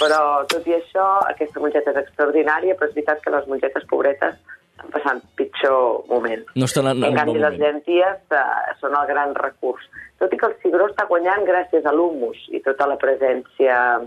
Però, 0.00 0.20
tot 0.48 0.68
i 0.70 0.76
això, 0.76 1.06
aquesta 1.28 1.60
mongeta 1.60 1.92
és 1.92 1.98
extraordinària, 2.04 2.76
però 2.78 2.88
és 2.88 2.94
veritat 2.94 3.20
que 3.24 3.34
les 3.34 3.48
mongetes 3.50 3.84
pobretes 3.90 4.38
estan 4.80 4.90
passant 4.94 5.20
pitjor 5.36 6.04
moment. 6.08 6.44
No 6.56 6.64
estan 6.64 6.86
en, 6.88 7.04
En 7.04 7.14
canvi, 7.16 7.38
les 7.38 7.58
llenties 7.60 8.22
eh, 8.32 8.44
són 8.80 8.96
el 8.96 9.06
gran 9.06 9.34
recurs. 9.34 9.84
Tot 10.20 10.32
i 10.32 10.38
que 10.40 10.46
el 10.50 10.56
cigró 10.62 10.88
està 10.88 11.06
guanyant 11.08 11.44
gràcies 11.48 11.84
a 11.86 11.92
l'humus 11.92 12.36
i 12.52 12.60
tota 12.64 12.86
la 12.88 12.96
presència, 13.00 14.00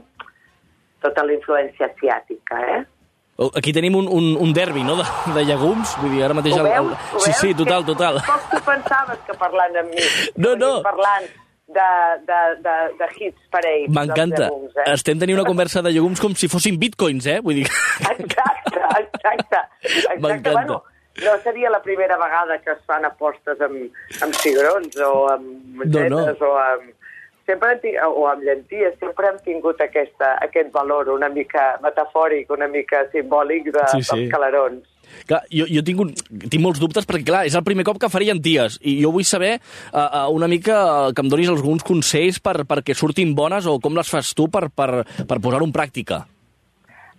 tota 1.01 1.24
la 1.25 1.34
influència 1.34 1.89
asiàtica, 1.92 2.60
eh? 2.77 2.82
Oh, 3.42 3.50
Aquí 3.58 3.74
tenim 3.74 3.96
un, 3.98 4.06
un, 4.08 4.27
un 4.39 4.51
derbi, 4.53 4.84
no?, 4.86 4.96
de, 5.00 5.06
de 5.34 5.44
llegums. 5.50 5.96
Vull 6.01 6.12
dir, 6.13 6.22
ara 6.27 6.36
mateix... 6.38 6.53
Ho 6.53 6.62
el- 6.62 6.70
veus? 6.70 6.92
el- 6.92 7.15
Ho 7.18 7.20
Sí, 7.24 7.32
veus? 7.32 7.39
sí, 7.42 7.53
total, 7.58 7.82
Que 7.86 7.92
total. 7.94 8.20
Poc 8.27 8.44
tu 8.51 8.60
pensaves 8.68 9.24
que 9.25 9.34
parlant 9.42 9.80
amb 9.82 9.89
mi. 9.89 10.03
No, 10.44 10.51
que 10.53 10.60
no. 10.62 10.70
Parlant 10.86 11.25
de, 11.74 11.88
de, 12.30 12.39
de, 12.62 12.75
de 13.00 13.08
hits 13.18 13.50
parells. 13.50 13.89
M'encanta. 13.89 14.44
dels 14.46 14.51
llegums, 14.53 14.77
Eh? 14.84 14.94
Estem 14.94 15.18
tenint 15.18 15.39
una 15.39 15.48
conversa 15.50 15.82
de 15.82 15.92
llegums 15.96 16.22
com 16.22 16.36
si 16.38 16.48
fossin 16.51 16.77
bitcoins, 16.77 17.25
eh? 17.25 17.39
Vull 17.42 17.63
dir... 17.63 17.65
Exacte, 18.13 18.62
exacte. 19.24 19.62
exacte. 20.15 20.51
Bueno, 20.51 20.84
no 21.22 21.38
seria 21.44 21.70
la 21.70 21.82
primera 21.82 22.18
vegada 22.18 22.60
que 22.62 22.72
es 22.72 22.82
fan 22.88 23.06
apostes 23.06 23.62
amb, 23.62 23.94
amb 24.22 24.34
cigrons 24.42 24.98
o 24.98 25.13
amb 25.30 25.80
mongetes 25.80 26.42
no. 26.42 26.50
o 26.50 26.58
amb... 26.58 26.92
Sempre 27.44 27.74
hem 27.75 27.98
o 28.08 28.24
amb 28.32 28.39
llenties, 28.48 28.94
sempre 29.01 29.27
hem 29.27 29.38
tingut 29.44 29.82
aquesta, 29.84 30.38
aquest 30.46 30.70
valor 30.72 31.10
una 31.12 31.27
mica 31.27 31.74
metafòric, 31.84 32.48
una 32.56 32.70
mica 32.72 33.01
simbòlic 33.12 33.68
de, 33.68 33.84
Sí, 33.92 34.00
sí. 34.00 34.15
dels 34.15 34.32
calarons. 34.32 34.88
Clar, 35.27 35.42
jo, 35.51 35.68
jo 35.68 35.84
tinc, 35.84 36.00
un, 36.00 36.13
tinc 36.48 36.63
molts 36.63 36.80
dubtes 36.80 37.06
perquè, 37.06 37.25
clar, 37.27 37.44
és 37.50 37.58
el 37.60 37.65
primer 37.68 37.84
cop 37.84 38.00
que 38.00 38.10
faré 38.10 38.30
llenties 38.30 38.80
i 38.80 38.96
jo 39.01 39.12
vull 39.12 39.27
saber 39.27 39.58
uh, 39.60 40.00
uh, 40.00 40.24
una 40.32 40.48
mica 40.48 40.80
uh, 40.88 41.12
que 41.12 41.20
em 41.20 41.30
donis 41.30 41.51
alguns 41.51 41.84
consells 41.84 42.39
per, 42.39 42.62
perquè 42.70 42.96
surtin 42.96 43.36
bones 43.36 43.68
o 43.68 43.75
com 43.84 44.00
les 44.00 44.10
fas 44.10 44.32
tu 44.38 44.48
per, 44.48 44.70
per, 44.72 45.03
per 45.03 45.42
posar-ho 45.44 45.68
en 45.68 45.75
pràctica. 45.75 46.24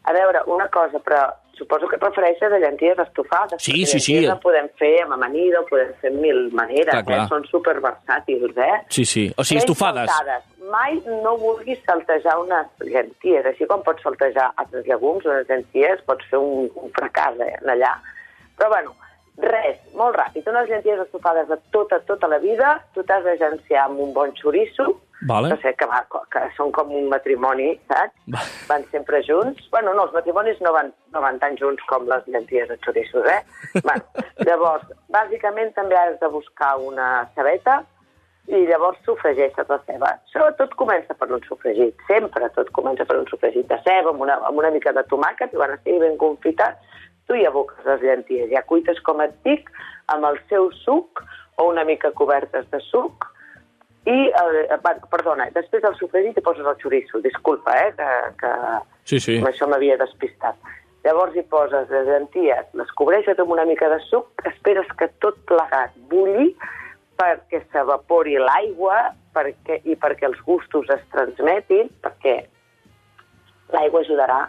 A 0.09 0.13
veure, 0.17 0.41
una 0.57 0.73
cosa, 0.73 1.05
però 1.05 1.29
suposo 1.59 1.89
que 1.89 1.97
et 1.97 2.03
refereixes 2.05 2.53
a 2.53 2.59
llenties 2.63 2.99
estofades. 2.99 3.63
Sí, 3.63 3.85
sí, 3.87 4.01
sí. 4.01 4.17
Les 4.25 4.41
podem 4.43 4.69
fer 4.81 4.93
amb 5.05 5.17
amanida, 5.17 5.61
ho 5.61 5.67
podem 5.69 5.93
fer 6.01 6.11
mil 6.15 6.51
maneres, 6.53 6.91
Clar, 6.91 7.05
clar. 7.09 7.21
Eh? 7.25 7.29
són 7.31 7.47
superversàtils, 7.51 8.57
eh? 8.57 8.81
Sí, 8.91 9.05
sí. 9.05 9.25
O 9.37 9.45
sigui, 9.45 9.61
Ben 9.61 9.65
estofades. 9.65 10.11
saltades. 10.11 10.51
Mai 10.73 10.99
no 11.23 11.37
vulguis 11.39 11.79
saltejar 11.85 12.39
unes 12.41 12.67
llenties, 12.81 13.45
així 13.47 13.67
com 13.69 13.83
pots 13.85 14.03
saltejar 14.03 14.51
altres 14.57 14.87
llegums, 14.89 15.25
unes 15.29 15.49
llenties, 15.49 16.01
pots 16.09 16.25
fer 16.31 16.39
un, 16.41 16.71
un 16.81 16.93
fracàs 16.97 17.39
eh, 17.45 17.57
allà. 17.69 17.93
Però, 18.57 18.71
bueno, 18.73 18.95
res, 19.39 19.77
molt 19.99 20.17
ràpid. 20.17 20.47
Unes 20.49 20.69
llenties 20.71 21.01
estofades 21.05 21.49
de 21.49 21.59
tota, 21.75 22.01
tota 22.09 22.29
la 22.31 22.39
vida, 22.39 22.79
tu 22.95 23.03
t'has 23.05 23.25
d'agenciar 23.27 23.89
amb 23.89 24.01
un 24.01 24.13
bon 24.17 24.33
xoriço, 24.41 24.95
Vale. 25.27 25.49
no 25.49 25.57
sé, 25.57 25.73
que, 25.79 25.87
va, 25.89 26.03
que 26.33 26.43
són 26.57 26.73
com 26.77 26.91
un 26.93 27.09
matrimoni, 27.09 27.71
saps? 27.89 28.13
Va. 28.35 28.43
Van 28.69 28.85
sempre 28.93 29.23
junts. 29.25 29.63
Bueno, 29.73 29.95
no, 29.97 30.05
els 30.05 30.13
matrimonis 30.17 30.61
no 30.65 30.75
van, 30.77 30.93
no 31.15 31.23
van 31.25 31.41
tan 31.41 31.57
junts 31.61 31.83
com 31.89 32.05
les 32.11 32.29
llenties 32.29 32.69
de 32.69 32.77
xoriços, 32.85 33.25
eh? 33.33 33.41
bueno, 33.87 34.25
llavors, 34.45 34.87
bàsicament 35.15 35.73
també 35.79 35.97
has 35.97 36.19
de 36.21 36.31
buscar 36.33 36.75
una 36.85 37.09
cebeta 37.37 37.81
i 38.53 38.67
llavors 38.69 39.01
sofregeixes 39.09 39.71
la 39.73 39.81
ceba. 39.89 40.13
Això 40.29 40.51
tot 40.59 40.75
comença 40.77 41.17
per 41.17 41.31
un 41.33 41.41
sofregit, 41.49 41.97
sempre 42.09 42.51
tot 42.57 42.69
comença 42.77 43.09
per 43.09 43.17
un 43.23 43.29
sofregit 43.31 43.71
de 43.71 43.81
ceba 43.87 44.13
amb 44.13 44.27
una, 44.27 44.37
amb 44.45 44.61
una 44.61 44.73
mica 44.75 44.93
de 44.93 45.07
tomàquet 45.09 45.55
i 45.55 45.63
van 45.63 45.73
estar 45.79 46.01
ben 46.05 46.21
confitats. 46.21 47.01
Tu 47.25 47.39
hi 47.41 47.47
aboques 47.49 47.87
les 47.89 48.03
llenties, 48.05 48.51
ja 48.53 48.61
cuites, 48.69 49.01
com 49.01 49.25
et 49.25 49.33
dic, 49.49 49.71
amb 50.13 50.29
el 50.29 50.37
seu 50.51 50.69
suc 50.83 51.25
o 51.57 51.71
una 51.71 51.87
mica 51.89 52.13
cobertes 52.13 52.69
de 52.69 52.83
suc 52.91 53.25
i, 54.05 54.17
eh, 54.29 54.79
perdona, 55.11 55.49
després 55.55 55.83
del 55.83 55.97
sofregit 55.97 56.39
hi 56.39 56.45
poses 56.45 56.67
el 56.67 56.81
xoriço. 56.83 57.21
Disculpa, 57.25 57.77
eh, 57.81 57.93
que, 57.97 58.09
que 58.41 58.53
Sí, 59.05 59.21
sí. 59.21 59.39
amb 59.39 59.49
això 59.49 59.69
m'havia 59.69 59.97
despistat. 60.01 60.57
Llavors 61.05 61.37
hi 61.37 61.43
poses 61.53 61.91
les 61.93 62.07
llenties, 62.09 62.71
les 62.73 62.93
cobreixes 62.97 63.39
amb 63.39 63.53
una 63.53 63.67
mica 63.69 63.91
de 63.93 64.01
suc, 64.07 64.31
esperes 64.49 64.89
que 64.99 65.11
tot 65.21 65.37
plegat 65.49 65.93
bulli 66.09 66.55
perquè 67.21 67.61
s'evapori 67.71 68.39
l'aigua 68.41 69.13
perquè, 69.35 69.81
i 69.85 69.97
perquè 70.01 70.27
els 70.31 70.41
gustos 70.47 70.89
es 70.95 71.03
transmetin, 71.13 71.91
perquè 72.03 72.39
l'aigua 73.75 74.01
ajudarà 74.01 74.41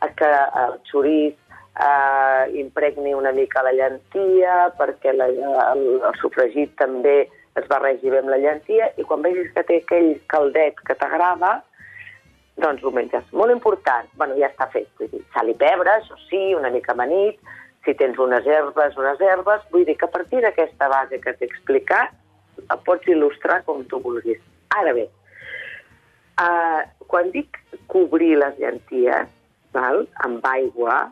a 0.00 0.08
que 0.16 0.30
el 0.62 0.78
xoriç 0.90 1.36
eh, 1.80 2.44
impregni 2.60 3.14
una 3.14 3.32
mica 3.32 3.62
la 3.66 3.74
llentia, 3.74 4.70
perquè 4.78 5.14
la, 5.16 5.28
el, 5.72 5.84
el 5.98 6.18
sofregit 6.22 6.76
també 6.80 7.28
es 7.56 7.66
barregi 7.68 8.10
bé 8.10 8.20
amb 8.20 8.30
la 8.30 8.38
llentia, 8.38 8.90
i 8.96 9.02
quan 9.04 9.22
vegis 9.22 9.50
que 9.54 9.64
té 9.66 9.80
aquell 9.82 10.12
caldet 10.30 10.78
que 10.86 10.94
t'agrada, 10.94 11.62
doncs 12.60 12.84
ho 12.84 12.92
menges. 12.94 13.24
Molt 13.32 13.52
important, 13.54 14.08
bueno, 14.20 14.36
ja 14.38 14.50
està 14.50 14.68
fet, 14.72 14.88
vull 14.98 15.10
dir, 15.10 15.22
sal 15.34 15.48
i 15.50 15.56
pebre, 15.58 15.90
això 15.90 16.18
sí, 16.28 16.54
una 16.54 16.70
mica 16.70 16.92
amanit, 16.92 17.40
si 17.84 17.94
tens 17.96 18.18
unes 18.20 18.46
herbes, 18.46 18.96
unes 19.00 19.20
herbes, 19.24 19.62
vull 19.72 19.86
dir 19.88 19.96
que 19.96 20.06
a 20.06 20.12
partir 20.12 20.42
d'aquesta 20.44 20.88
base 20.92 21.20
que 21.20 21.32
t'he 21.32 21.48
explicat, 21.48 22.12
el 22.60 22.82
pots 22.84 23.08
il·lustrar 23.08 23.62
com 23.64 23.82
tu 23.88 24.00
vulguis. 24.04 24.40
Ara 24.76 24.92
bé, 24.92 25.06
uh, 26.42 26.82
quan 27.08 27.30
dic 27.32 27.56
cobrir 27.90 28.36
les 28.38 28.58
llenties 28.60 29.30
val, 29.72 30.04
amb 30.26 30.44
aigua 30.44 31.10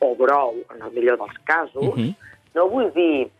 o 0.00 0.14
brou, 0.16 0.56
en 0.72 0.80
el 0.80 0.94
millor 0.96 1.18
dels 1.20 1.38
casos, 1.44 1.94
Mhm. 1.94 2.14
no 2.54 2.68
vull 2.68 2.90
dir 2.94 3.30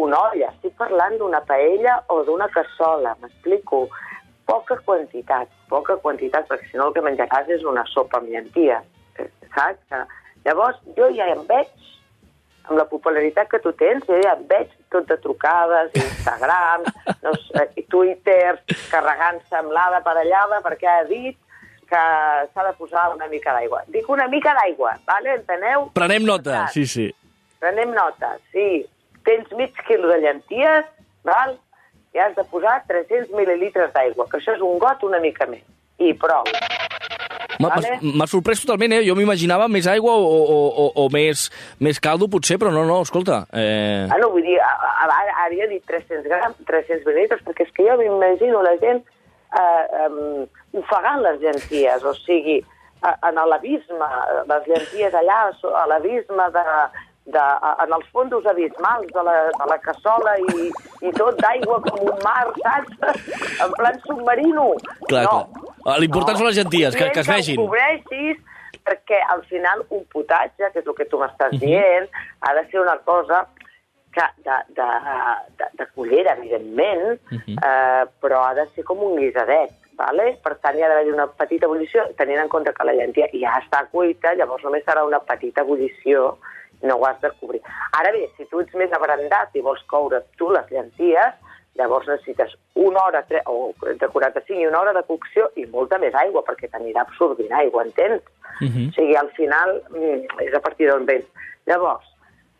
una 0.00 0.20
olla, 0.30 0.48
estic 0.54 0.74
parlant 0.78 1.18
d'una 1.20 1.42
paella 1.48 1.98
o 2.08 2.22
d'una 2.24 2.48
cassola, 2.52 3.16
m'explico? 3.20 3.88
Poca 4.48 4.76
quantitat, 4.84 5.48
poca 5.70 5.96
quantitat, 6.02 6.48
perquè 6.48 6.70
si 6.70 6.80
no 6.80 6.88
el 6.88 6.96
que 6.96 7.04
menjaràs 7.04 7.50
és 7.54 7.62
una 7.68 7.84
sopa 7.92 8.18
amb 8.18 8.32
llenties, 8.32 8.88
eh, 9.18 9.28
saps? 9.54 10.08
Llavors, 10.44 10.80
jo 10.96 11.08
ja 11.14 11.28
em 11.30 11.44
veig, 11.46 11.70
amb 12.68 12.78
la 12.78 12.86
popularitat 12.90 13.50
que 13.50 13.60
tu 13.62 13.72
tens, 13.78 14.04
jo 14.08 14.18
ja 14.22 14.34
et 14.36 14.42
veig 14.50 14.72
tot 14.90 15.06
de 15.08 15.16
trucades, 15.22 15.94
Instagrams, 15.98 16.90
no 17.24 17.32
sé, 17.46 17.68
Twitters, 17.90 18.62
carregant-se 18.90 19.58
amb 19.58 19.72
l'ada 19.74 20.02
parellada 20.04 20.60
perquè 20.64 20.90
ha 20.90 21.04
dit 21.08 21.38
que 21.92 22.02
s'ha 22.52 22.64
de 22.64 22.72
posar 22.78 23.10
una 23.14 23.28
mica 23.28 23.52
d'aigua. 23.52 23.82
Dic 23.92 24.08
una 24.08 24.28
mica 24.32 24.54
d'aigua, 24.56 24.94
vale? 25.08 25.36
enteneu? 25.40 25.90
Prenem 25.96 26.24
nota, 26.24 26.66
sí, 26.72 26.86
sí. 26.88 27.10
Prenem 27.60 27.92
nota, 27.94 28.36
sí. 28.54 28.82
Tens 29.26 29.52
mig 29.58 29.76
quilo 29.86 30.10
de 30.10 30.18
llenties, 30.22 30.88
val? 31.26 31.58
i 32.12 32.20
has 32.20 32.34
de 32.36 32.44
posar 32.50 32.82
300 32.88 33.32
mil·lilitres 33.32 33.92
d'aigua, 33.94 34.26
que 34.28 34.38
això 34.38 34.56
és 34.56 34.64
un 34.64 34.78
got 34.80 35.02
una 35.06 35.20
mica 35.22 35.46
més. 35.48 35.64
I 36.02 36.12
prou. 36.18 36.44
M'ha 37.60 37.68
Vale. 37.70 38.26
sorprès 38.28 38.62
totalment, 38.62 38.94
eh? 38.96 39.02
Jo 39.06 39.14
m'imaginava 39.14 39.68
més 39.70 39.86
aigua 39.86 40.14
o, 40.18 40.28
o, 40.56 40.58
o, 40.82 40.86
o 41.04 41.06
més, 41.14 41.46
més 41.80 42.00
caldo, 42.02 42.28
potser, 42.32 42.58
però 42.60 42.72
no, 42.74 42.82
no, 42.88 42.98
escolta... 43.06 43.42
Eh... 43.52 44.08
Ah, 44.08 44.18
no, 44.20 44.32
vull 44.34 44.44
dir, 44.44 44.58
ara, 44.60 45.18
ara 45.44 45.52
ja 45.54 45.68
he 45.68 45.70
dit 45.76 45.84
300 45.88 46.26
grams, 46.26 46.58
300 46.68 47.06
mil·lilitres, 47.06 47.44
perquè 47.46 47.68
és 47.68 47.72
que 47.76 47.86
jo 47.86 47.96
m'imagino 48.00 48.64
la 48.66 48.74
gent 48.82 49.00
eh, 49.04 50.08
um, 50.08 50.44
ofegant 50.82 51.22
les 51.24 51.40
llenties, 51.44 52.04
o 52.08 52.16
sigui, 52.24 52.58
en 53.02 53.40
l'abisme, 53.50 54.10
les 54.50 54.68
llenties 54.70 55.16
allà 55.18 55.38
a 55.52 55.86
l'abisme 55.90 56.48
de, 56.56 56.66
de, 57.26 57.42
en 57.84 57.92
els 57.96 58.06
fondos 58.12 58.46
abismals 58.50 59.06
de 59.14 59.22
la, 59.22 59.34
de 59.58 59.66
la 59.70 59.78
cassola 59.78 60.34
i, 60.42 60.70
i 61.06 61.12
tot 61.16 61.38
d'aigua 61.40 61.80
com 61.86 62.00
un 62.10 62.18
mar, 62.24 62.46
saps? 62.62 63.20
En 63.62 63.72
plan 63.78 64.00
submarino. 64.06 64.72
Clar, 65.08 65.24
no. 65.28 65.44
clar. 65.84 65.98
L'important 66.02 66.36
són 66.40 66.48
les 66.50 66.58
llenties, 66.58 66.96
que- 66.96 67.10
que 67.14 67.20
es 67.20 67.28
vegin. 67.30 67.56
Que 67.56 67.62
cobreixis, 67.66 68.42
perquè 68.82 69.20
al 69.30 69.44
final 69.46 69.84
un 69.90 70.04
potatge, 70.10 70.72
que 70.72 70.80
és 70.82 70.86
el 70.86 70.94
que 70.98 71.04
tu 71.06 71.18
m'estàs 71.20 71.54
dient, 71.62 72.08
ha 72.40 72.54
de 72.58 72.64
ser 72.70 72.80
una 72.82 72.96
cosa 73.06 73.44
que 74.12 74.24
de, 74.44 74.56
de, 74.76 74.88
de, 75.56 75.66
de 75.78 75.86
cullera, 75.94 76.34
evidentment, 76.36 77.20
eh, 77.32 78.02
però 78.20 78.42
ha 78.44 78.54
de 78.58 78.66
ser 78.74 78.82
com 78.84 78.98
un 79.06 79.14
guisadet, 79.16 79.70
vale? 79.96 80.34
per 80.44 80.56
tant 80.60 80.76
hi 80.76 80.82
ha 80.84 80.88
d'haver 80.90 81.14
una 81.14 81.28
petita 81.38 81.64
ebullició, 81.64 82.04
tenint 82.18 82.42
en 82.42 82.48
compte 82.52 82.74
que 82.76 82.84
la 82.84 82.92
llentia 82.98 83.30
ja 83.32 83.54
està 83.62 83.86
cuita, 83.94 84.34
llavors 84.36 84.64
només 84.66 84.84
serà 84.84 85.06
una 85.06 85.20
petita 85.24 85.62
ebullició 85.64 86.34
no 86.82 86.96
ho 86.96 87.06
has 87.06 87.20
de 87.22 87.30
cobrir. 87.40 87.60
Ara 87.98 88.12
bé, 88.12 88.26
si 88.36 88.44
tu 88.50 88.60
ets 88.60 88.74
més 88.74 88.92
abrandat 88.92 89.54
i 89.54 89.60
vols 89.64 89.82
coure 89.90 90.22
tu 90.38 90.50
les 90.50 90.68
llenties, 90.70 91.34
llavors 91.78 92.06
necessites 92.08 92.52
una 92.76 93.00
hora, 93.06 93.22
tre- 93.28 93.42
o 93.46 93.72
entre 93.88 94.08
45 94.08 94.60
i 94.60 94.66
una 94.68 94.80
hora 94.80 94.92
de 94.92 95.02
cocció 95.08 95.48
i 95.56 95.64
molta 95.66 95.98
més 95.98 96.14
aigua, 96.14 96.42
perquè 96.44 96.68
t'anirà 96.68 97.00
absorbint 97.06 97.52
aigua, 97.52 97.84
entens? 97.86 98.22
Mhm. 98.60 98.88
O 98.90 98.92
sigui, 98.98 99.16
al 99.16 99.30
final 99.38 99.78
mm, 99.90 100.40
és 100.46 100.54
a 100.54 100.60
partir 100.60 100.90
d'on 100.90 101.06
vens. 101.08 101.24
Llavors, 101.66 102.04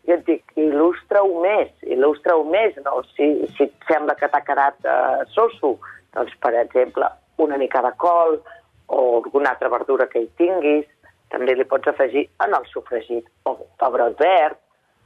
jo 0.07 0.13
et 0.17 0.25
dic, 0.25 0.43
il·lustra-ho 0.57 1.41
més, 1.43 1.69
il·lustra-ho 1.83 2.43
més, 2.49 2.75
no? 2.83 3.03
Si, 3.15 3.27
si 3.55 3.63
et 3.69 3.73
sembla 3.87 4.15
que 4.15 4.27
t'ha 4.27 4.41
quedat 4.43 4.75
uh, 4.89 5.21
soso, 5.35 5.77
doncs, 6.15 6.33
per 6.41 6.55
exemple, 6.59 7.07
una 7.37 7.57
mica 7.57 7.81
de 7.85 7.91
col 7.97 8.39
o 8.87 9.21
alguna 9.23 9.51
altra 9.53 9.69
verdura 9.69 10.07
que 10.07 10.19
hi 10.25 10.29
tinguis, 10.37 10.85
també 11.33 11.55
li 11.57 11.65
pots 11.69 11.89
afegir 11.89 12.27
en 12.45 12.53
el 12.53 12.67
sofregit, 12.71 13.25
o 13.49 13.57
pebrot 13.81 14.19
verd, 14.21 14.59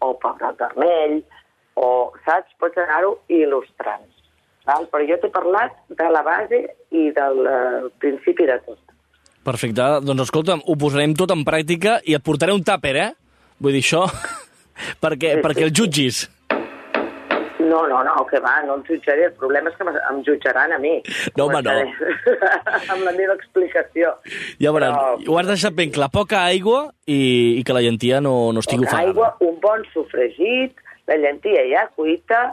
o 0.03 0.13
pebrot 0.21 0.59
vermell, 0.59 1.21
o, 1.79 1.87
saps? 2.25 2.51
Pots 2.59 2.79
anar-ho 2.83 3.15
il·lustrant. 3.31 4.05
Val? 4.67 4.89
Però 4.91 5.07
jo 5.07 5.17
t'he 5.21 5.31
parlat 5.31 5.77
de 5.99 6.09
la 6.11 6.23
base 6.25 6.59
i 6.91 7.07
del 7.15 7.43
uh, 7.47 7.87
principi 8.03 8.47
de 8.49 8.57
tot. 8.65 8.81
Perfecte, 9.47 9.85
doncs 10.03 10.25
escolta'm, 10.25 10.65
ho 10.67 10.75
posarem 10.79 11.13
tot 11.15 11.31
en 11.31 11.45
pràctica 11.47 12.01
i 12.03 12.17
et 12.17 12.23
portaré 12.23 12.55
un 12.55 12.65
tàper, 12.67 12.95
eh? 12.99 13.11
Vull 13.63 13.77
dir, 13.77 13.85
això, 13.85 14.03
perquè, 15.03 15.37
Sí, 15.37 15.43
perquè 15.45 15.63
sí, 15.63 15.69
el 15.69 15.77
jutgis. 15.79 16.25
No, 17.67 17.83
no, 17.89 18.01
no, 18.05 18.15
que 18.29 18.39
va, 18.43 18.55
no 18.67 18.75
em 18.79 18.83
jutjaré. 18.87 19.25
El 19.29 19.35
problema 19.39 19.71
és 19.71 19.77
que 19.77 19.85
em- 19.87 20.21
jutjaran 20.27 20.73
a 20.75 20.79
mi. 20.81 20.95
No, 21.37 21.45
home, 21.47 21.61
no. 21.65 21.75
amb 22.93 23.03
la 23.05 23.13
meva 23.17 23.35
explicació. 23.37 24.13
Ja 24.63 24.73
veuràs, 24.75 24.95
Però 25.23 25.33
ho 25.35 25.39
has 25.41 25.49
deixat 25.51 25.75
ben 25.77 25.91
clar, 25.95 26.09
poca 26.13 26.43
aigua 26.47 26.85
i, 27.05 27.19
i 27.59 27.63
que 27.67 27.75
la 27.75 27.81
llentia 27.85 28.21
no, 28.23 28.35
no 28.53 28.63
estigui 28.63 28.85
ofegada. 28.87 29.07
aigua, 29.09 29.33
un 29.47 29.59
bon 29.63 29.85
sofregit, 29.93 30.77
la 31.07 31.17
llentia 31.21 31.63
ja 31.71 31.87
cuita, 31.95 32.43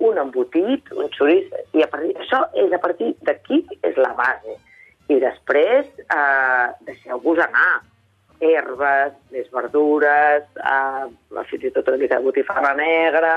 un 0.00 0.16
embotit, 0.18 0.88
un 0.96 1.10
xoriç, 1.12 1.50
i 1.76 1.82
a 1.84 1.88
partir 1.92 2.14
això 2.16 2.44
és 2.56 2.72
a 2.72 2.78
partir 2.80 3.14
d'aquí 3.26 3.62
és 3.84 3.96
la 4.00 4.14
base. 4.16 4.56
I 5.10 5.18
després 5.20 5.88
eh, 6.06 6.66
deixeu-vos 6.86 7.40
anar 7.44 7.80
herbes, 8.40 9.12
més 9.34 9.48
verdures, 9.52 10.46
eh, 10.56 11.42
fins 11.50 11.66
i 11.68 11.72
tot 11.74 11.88
una 11.92 11.98
mica 12.00 12.16
de 12.16 12.24
botifarra 12.24 12.72
negra, 12.78 13.34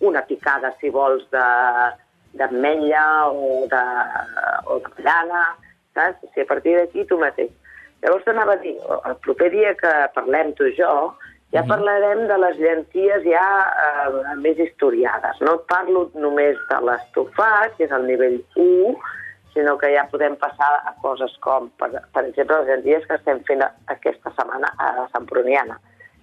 una 0.00 0.22
picada, 0.26 0.72
si 0.80 0.90
vols, 0.90 1.26
de- 1.30 1.92
d'ametlla 2.34 3.04
o 3.30 3.66
de, 3.70 3.82
o 4.66 4.80
de 4.80 4.90
saps? 5.94 6.24
O 6.24 6.28
sigui, 6.32 6.42
a 6.42 6.48
partir 6.50 6.76
d'aquí 6.76 7.04
tu 7.06 7.18
mateix. 7.18 7.50
Llavors 8.02 8.24
t'anava 8.26 8.52
a 8.58 8.60
dir, 8.60 8.74
el 9.08 9.14
proper 9.24 9.50
dia 9.50 9.74
que 9.78 9.92
parlem 10.14 10.52
tu 10.58 10.66
i 10.66 10.74
jo, 10.76 11.14
ja 11.54 11.62
parlarem 11.68 12.26
de 12.28 12.36
les 12.42 12.58
llenties 12.58 13.22
ja 13.24 13.44
eh, 13.86 14.34
més 14.42 14.58
historiades. 14.58 15.38
No 15.40 15.54
et 15.60 15.66
parlo 15.70 16.10
només 16.14 16.58
de 16.68 16.80
l'estofat, 16.84 17.76
que 17.78 17.86
és 17.86 17.94
el 17.94 18.04
nivell 18.10 18.40
1, 18.56 18.98
sinó 19.54 19.76
que 19.78 19.92
ja 19.94 20.02
podem 20.10 20.34
passar 20.36 20.82
a 20.84 20.92
coses 21.00 21.32
com, 21.40 21.70
per, 21.78 21.92
per 22.12 22.24
exemple, 22.26 22.58
les 22.58 22.72
llenties 22.74 23.06
que 23.06 23.14
estem 23.20 23.40
fent 23.46 23.62
aquesta 23.62 24.34
setmana 24.34 24.72
a 24.82 25.06
Sant 25.14 25.30
Pruniana. 25.30 25.78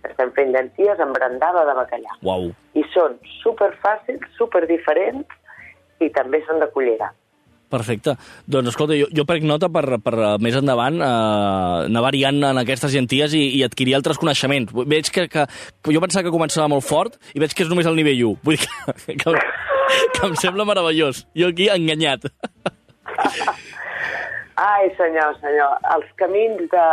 Estem 0.09 0.31
fent 0.35 0.53
llenties 0.55 0.99
amb 1.03 1.15
brandada 1.17 1.65
de 1.67 1.77
bacallà. 1.77 2.17
Uau. 2.25 2.51
I 2.77 2.83
són 2.93 3.17
superfàcils, 3.41 4.27
superdiferents 4.37 5.39
i 6.01 6.09
també 6.13 6.41
són 6.47 6.61
de 6.61 6.69
cullera. 6.73 7.11
Perfecte. 7.71 8.17
Doncs 8.51 8.73
escolta, 8.73 8.97
jo, 8.99 9.07
jo 9.15 9.23
prenc 9.27 9.45
nota 9.47 9.69
per, 9.71 9.85
per 10.03 10.13
eh, 10.17 10.31
més 10.43 10.57
endavant 10.59 10.97
eh, 10.99 11.87
anar 11.87 12.03
variant 12.03 12.41
en 12.49 12.59
aquestes 12.59 12.91
genties 12.91 13.35
i, 13.37 13.45
i 13.59 13.63
adquirir 13.63 13.95
altres 13.95 14.19
coneixements. 14.19 14.73
Veig 14.75 15.07
que, 15.15 15.29
que, 15.31 15.45
que 15.47 15.95
jo 15.95 16.03
pensava 16.03 16.27
que 16.27 16.35
començava 16.35 16.67
molt 16.73 16.83
fort 16.83 17.15
i 17.31 17.39
veig 17.43 17.55
que 17.55 17.63
és 17.63 17.71
només 17.71 17.87
el 17.87 17.95
nivell 17.95 18.25
1. 18.33 18.41
Vull 18.43 18.59
dir 18.59 18.67
que, 19.07 19.15
que, 19.23 19.35
que 20.17 20.27
em 20.27 20.35
sembla 20.43 20.67
meravellós. 20.67 21.23
Jo 21.37 21.53
aquí 21.53 21.71
enganyat. 21.71 22.27
Ai, 24.61 24.91
senyor, 24.97 25.37
senyor, 25.41 25.79
els 25.95 26.09
camins 26.19 26.67
de, 26.69 26.87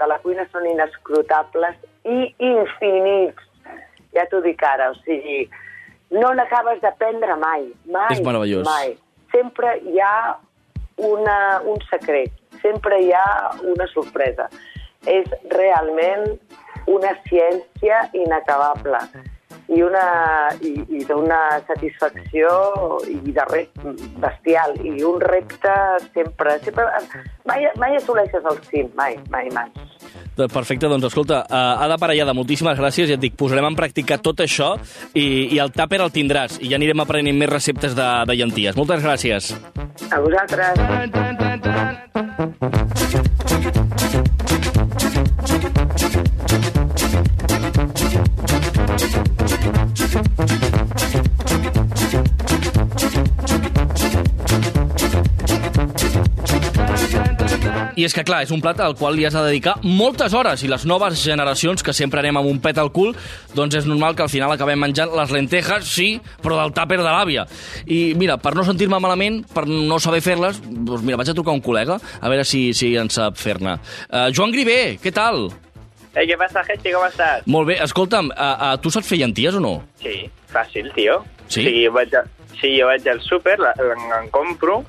de 0.00 0.08
la 0.10 0.18
cuina 0.24 0.44
són 0.50 0.66
inescrutables 0.68 1.78
i 2.06 2.34
infinits. 2.38 3.42
Ja 4.16 4.24
t'ho 4.30 4.40
dic 4.44 4.62
ara, 4.64 4.90
o 4.94 4.96
sigui, 5.02 5.42
no 6.14 6.32
n'acabes 6.38 6.80
d'aprendre 6.80 7.36
mai, 7.42 7.66
mai, 7.90 8.12
És 8.14 8.22
meravellós. 8.24 8.64
mai. 8.64 8.94
Sempre 9.34 9.76
hi 9.84 10.00
ha 10.00 10.36
una, 10.96 11.60
un 11.66 11.82
secret, 11.90 12.32
sempre 12.62 13.02
hi 13.02 13.12
ha 13.12 13.26
una 13.62 13.86
sorpresa. 13.92 14.48
És 15.06 15.28
realment 15.52 16.38
una 16.86 17.12
ciència 17.28 18.06
inacabable 18.14 18.98
i 19.68 19.82
una 19.82 20.48
i, 20.62 20.72
i 20.94 21.02
d'una 21.04 21.60
satisfacció 21.66 22.48
i 23.10 23.18
de 23.34 23.44
rep 23.50 23.80
bestial 24.22 24.76
i 24.86 25.02
un 25.02 25.20
repte 25.20 25.74
sempre, 26.14 26.58
sempre 26.62 26.86
mai, 27.50 27.66
mai 27.76 27.96
assoleixes 27.98 28.46
el 28.46 28.60
cim, 28.70 28.90
mai, 28.94 29.18
mai, 29.30 29.50
mai. 29.50 29.70
Perfecte, 30.36 30.88
doncs 30.90 31.08
escolta, 31.08 31.40
uh, 31.48 31.84
Ada 31.86 31.96
Parellada, 32.00 32.34
moltíssimes 32.36 32.76
gràcies, 32.78 33.08
ja 33.08 33.16
et 33.16 33.22
dic, 33.22 33.36
posarem 33.40 33.64
en 33.70 33.76
pràctica 33.78 34.18
tot 34.20 34.40
això 34.44 34.74
i, 35.14 35.56
i 35.56 35.60
el 35.62 35.72
tàper 35.72 36.02
el 36.04 36.12
tindràs 36.12 36.60
i 36.60 36.68
ja 36.70 36.76
anirem 36.80 37.00
aprenent 37.04 37.38
més 37.40 37.50
receptes 37.52 37.96
de, 37.96 38.08
de 38.28 38.34
llenties. 38.36 38.76
Moltes 38.76 39.00
gràcies. 39.04 39.54
A 40.12 40.20
vosaltres. 40.20 40.76
I 57.96 58.04
és 58.04 58.12
que, 58.12 58.26
clar, 58.28 58.42
és 58.44 58.50
un 58.52 58.60
plat 58.60 58.76
al 58.84 58.92
qual 58.98 59.14
li 59.16 59.24
has 59.24 59.32
de 59.32 59.40
dedicar 59.46 59.78
moltes 59.80 60.34
hores 60.36 60.60
i 60.66 60.68
les 60.68 60.84
noves 60.84 61.16
generacions, 61.16 61.80
que 61.80 61.94
sempre 61.96 62.20
anem 62.20 62.36
amb 62.36 62.50
un 62.50 62.58
pet 62.60 62.76
al 62.76 62.90
cul, 62.92 63.14
doncs 63.56 63.78
és 63.78 63.86
normal 63.88 64.12
que 64.16 64.26
al 64.26 64.28
final 64.28 64.52
acabem 64.52 64.82
menjant 64.84 65.14
les 65.16 65.32
lentejas, 65.32 65.88
sí, 65.88 66.10
però 66.44 66.58
del 66.60 66.74
tàper 66.76 66.98
de 67.00 67.06
l'àvia. 67.08 67.46
I 67.88 68.12
mira, 68.20 68.36
per 68.36 68.52
no 68.58 68.66
sentir-me 68.68 69.00
malament, 69.00 69.40
per 69.48 69.64
no 69.70 69.96
saber 70.02 70.20
fer-les, 70.20 70.60
doncs 70.60 71.06
mira, 71.08 71.16
vaig 71.16 71.32
a 71.32 71.36
trucar 71.38 71.54
a 71.54 71.56
un 71.56 71.64
col·lega 71.64 71.96
a 71.96 72.32
veure 72.32 72.44
si, 72.44 72.66
si 72.76 72.92
en 73.00 73.08
sap 73.08 73.40
fer-ne. 73.40 73.78
Uh, 74.10 74.28
Joan 74.28 74.52
Grivé, 74.52 74.98
què 75.00 75.14
tal? 75.16 75.46
Eh, 76.12 76.26
¿Qué 76.26 76.36
pasa, 76.36 76.64
gente? 76.64 76.92
¿Cómo 76.92 77.06
estás? 77.06 77.46
Molt 77.48 77.72
bé, 77.72 77.80
escolta'm, 77.80 78.28
uh, 78.28 78.52
uh, 78.74 78.76
tu 78.80 78.92
saps 78.92 79.08
fer 79.08 79.22
llenties 79.24 79.56
o 79.56 79.60
no? 79.64 79.78
Sí, 80.04 80.26
fàcil, 80.52 80.92
tio. 80.92 81.22
Sí? 81.48 81.64
O 81.64 81.70
sigui, 81.70 81.88
vaig 81.96 82.12
a... 82.20 82.26
Sí, 82.60 82.72
jo 82.80 82.86
vaig 82.88 83.06
al 83.08 83.20
súper, 83.20 83.58
la- 83.58 83.74
en, 83.78 84.06
en 84.22 84.30
compro, 84.30 84.82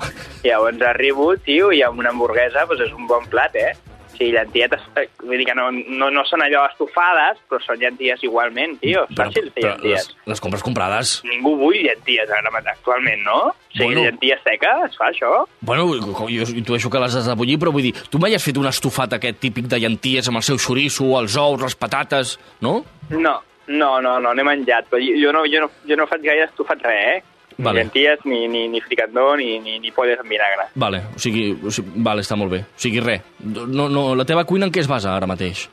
i 0.44 0.48
llavors 0.50 0.82
arribo, 0.82 1.34
tio, 1.44 1.72
i 1.76 1.82
amb 1.84 2.00
una 2.00 2.10
hamburguesa 2.14 2.66
doncs 2.66 2.86
és 2.88 2.94
un 2.96 3.08
bon 3.08 3.26
plat, 3.30 3.56
eh? 3.56 3.74
Sigui, 4.18 4.32
llenties, 4.34 4.72
eh, 4.98 5.04
vull 5.22 5.38
dir 5.38 5.46
que 5.46 5.54
no, 5.54 5.68
no, 5.70 6.08
no 6.10 6.24
són 6.26 6.42
allò 6.42 6.64
estofades, 6.72 7.38
però 7.48 7.60
són 7.62 7.78
llenties 7.78 8.24
igualment, 8.26 8.80
tio. 8.82 9.04
Fàcil 9.14 9.52
fer 9.54 9.62
les, 9.62 9.76
llenties. 9.76 10.08
les 10.26 10.42
compres 10.42 10.64
comprades. 10.66 11.12
Ningú 11.28 11.52
vull 11.60 11.76
llenties 11.84 12.32
ara 12.34 12.50
mateix, 12.50 12.80
actualment, 12.80 13.22
no? 13.28 13.36
O 13.52 13.54
sigui, 13.76 13.92
Bueno. 13.92 14.08
llenties 14.08 14.42
seques, 14.48 14.88
es 14.90 14.98
fa 14.98 15.12
això? 15.12 15.46
Bueno, 15.62 15.86
jo 16.32 16.48
intueixo 16.56 16.90
que 16.90 17.04
les 17.04 17.14
has 17.20 17.28
de 17.30 17.36
bullir, 17.38 17.60
però 17.62 17.70
vull 17.76 17.84
dir, 17.86 17.94
tu 18.10 18.18
mai 18.18 18.34
has 18.34 18.44
fet 18.48 18.58
un 18.58 18.66
estofat 18.66 19.14
aquest 19.20 19.38
típic 19.44 19.68
de 19.70 19.78
llenties 19.84 20.28
amb 20.32 20.38
el 20.42 20.48
seu 20.50 20.58
xoriço, 20.58 21.12
els 21.20 21.38
ous, 21.38 21.62
les 21.62 21.76
patates, 21.76 22.40
no? 22.62 22.80
No, 23.12 23.36
no, 23.68 24.02
no, 24.02 24.18
no, 24.20 24.34
n'he 24.34 24.44
menjat, 24.44 24.90
però 24.90 24.98
jo 24.98 25.32
no, 25.36 25.46
jo 25.46 25.62
no, 25.62 25.70
jo 25.86 25.96
no 26.00 26.08
faig 26.10 26.24
gaire 26.26 26.48
estofat 26.50 26.82
res, 26.82 27.20
eh? 27.20 27.24
Ni 27.58 27.66
Vale. 27.66 27.82
llenties, 27.82 28.20
ni, 28.26 28.44
ni, 28.48 28.68
ni 28.70 28.82
fricandó, 28.82 29.32
ni, 29.36 29.58
ni, 29.60 29.80
ni 29.82 29.92
polles 29.92 30.20
amb 30.22 30.30
vinagre. 30.30 30.68
Vale, 30.76 31.02
o 31.16 31.22
sigui, 31.22 31.50
o 31.58 31.74
sigui, 31.74 32.04
vale, 32.06 32.22
està 32.22 32.38
molt 32.38 32.54
bé. 32.54 32.62
O 32.62 32.82
sigui, 32.82 33.02
res. 33.02 33.26
No, 33.42 33.88
no, 33.90 34.12
la 34.16 34.26
teva 34.30 34.46
cuina 34.46 34.70
en 34.70 34.74
què 34.76 34.84
es 34.84 34.90
basa 34.90 35.16
ara 35.16 35.30
mateix? 35.30 35.66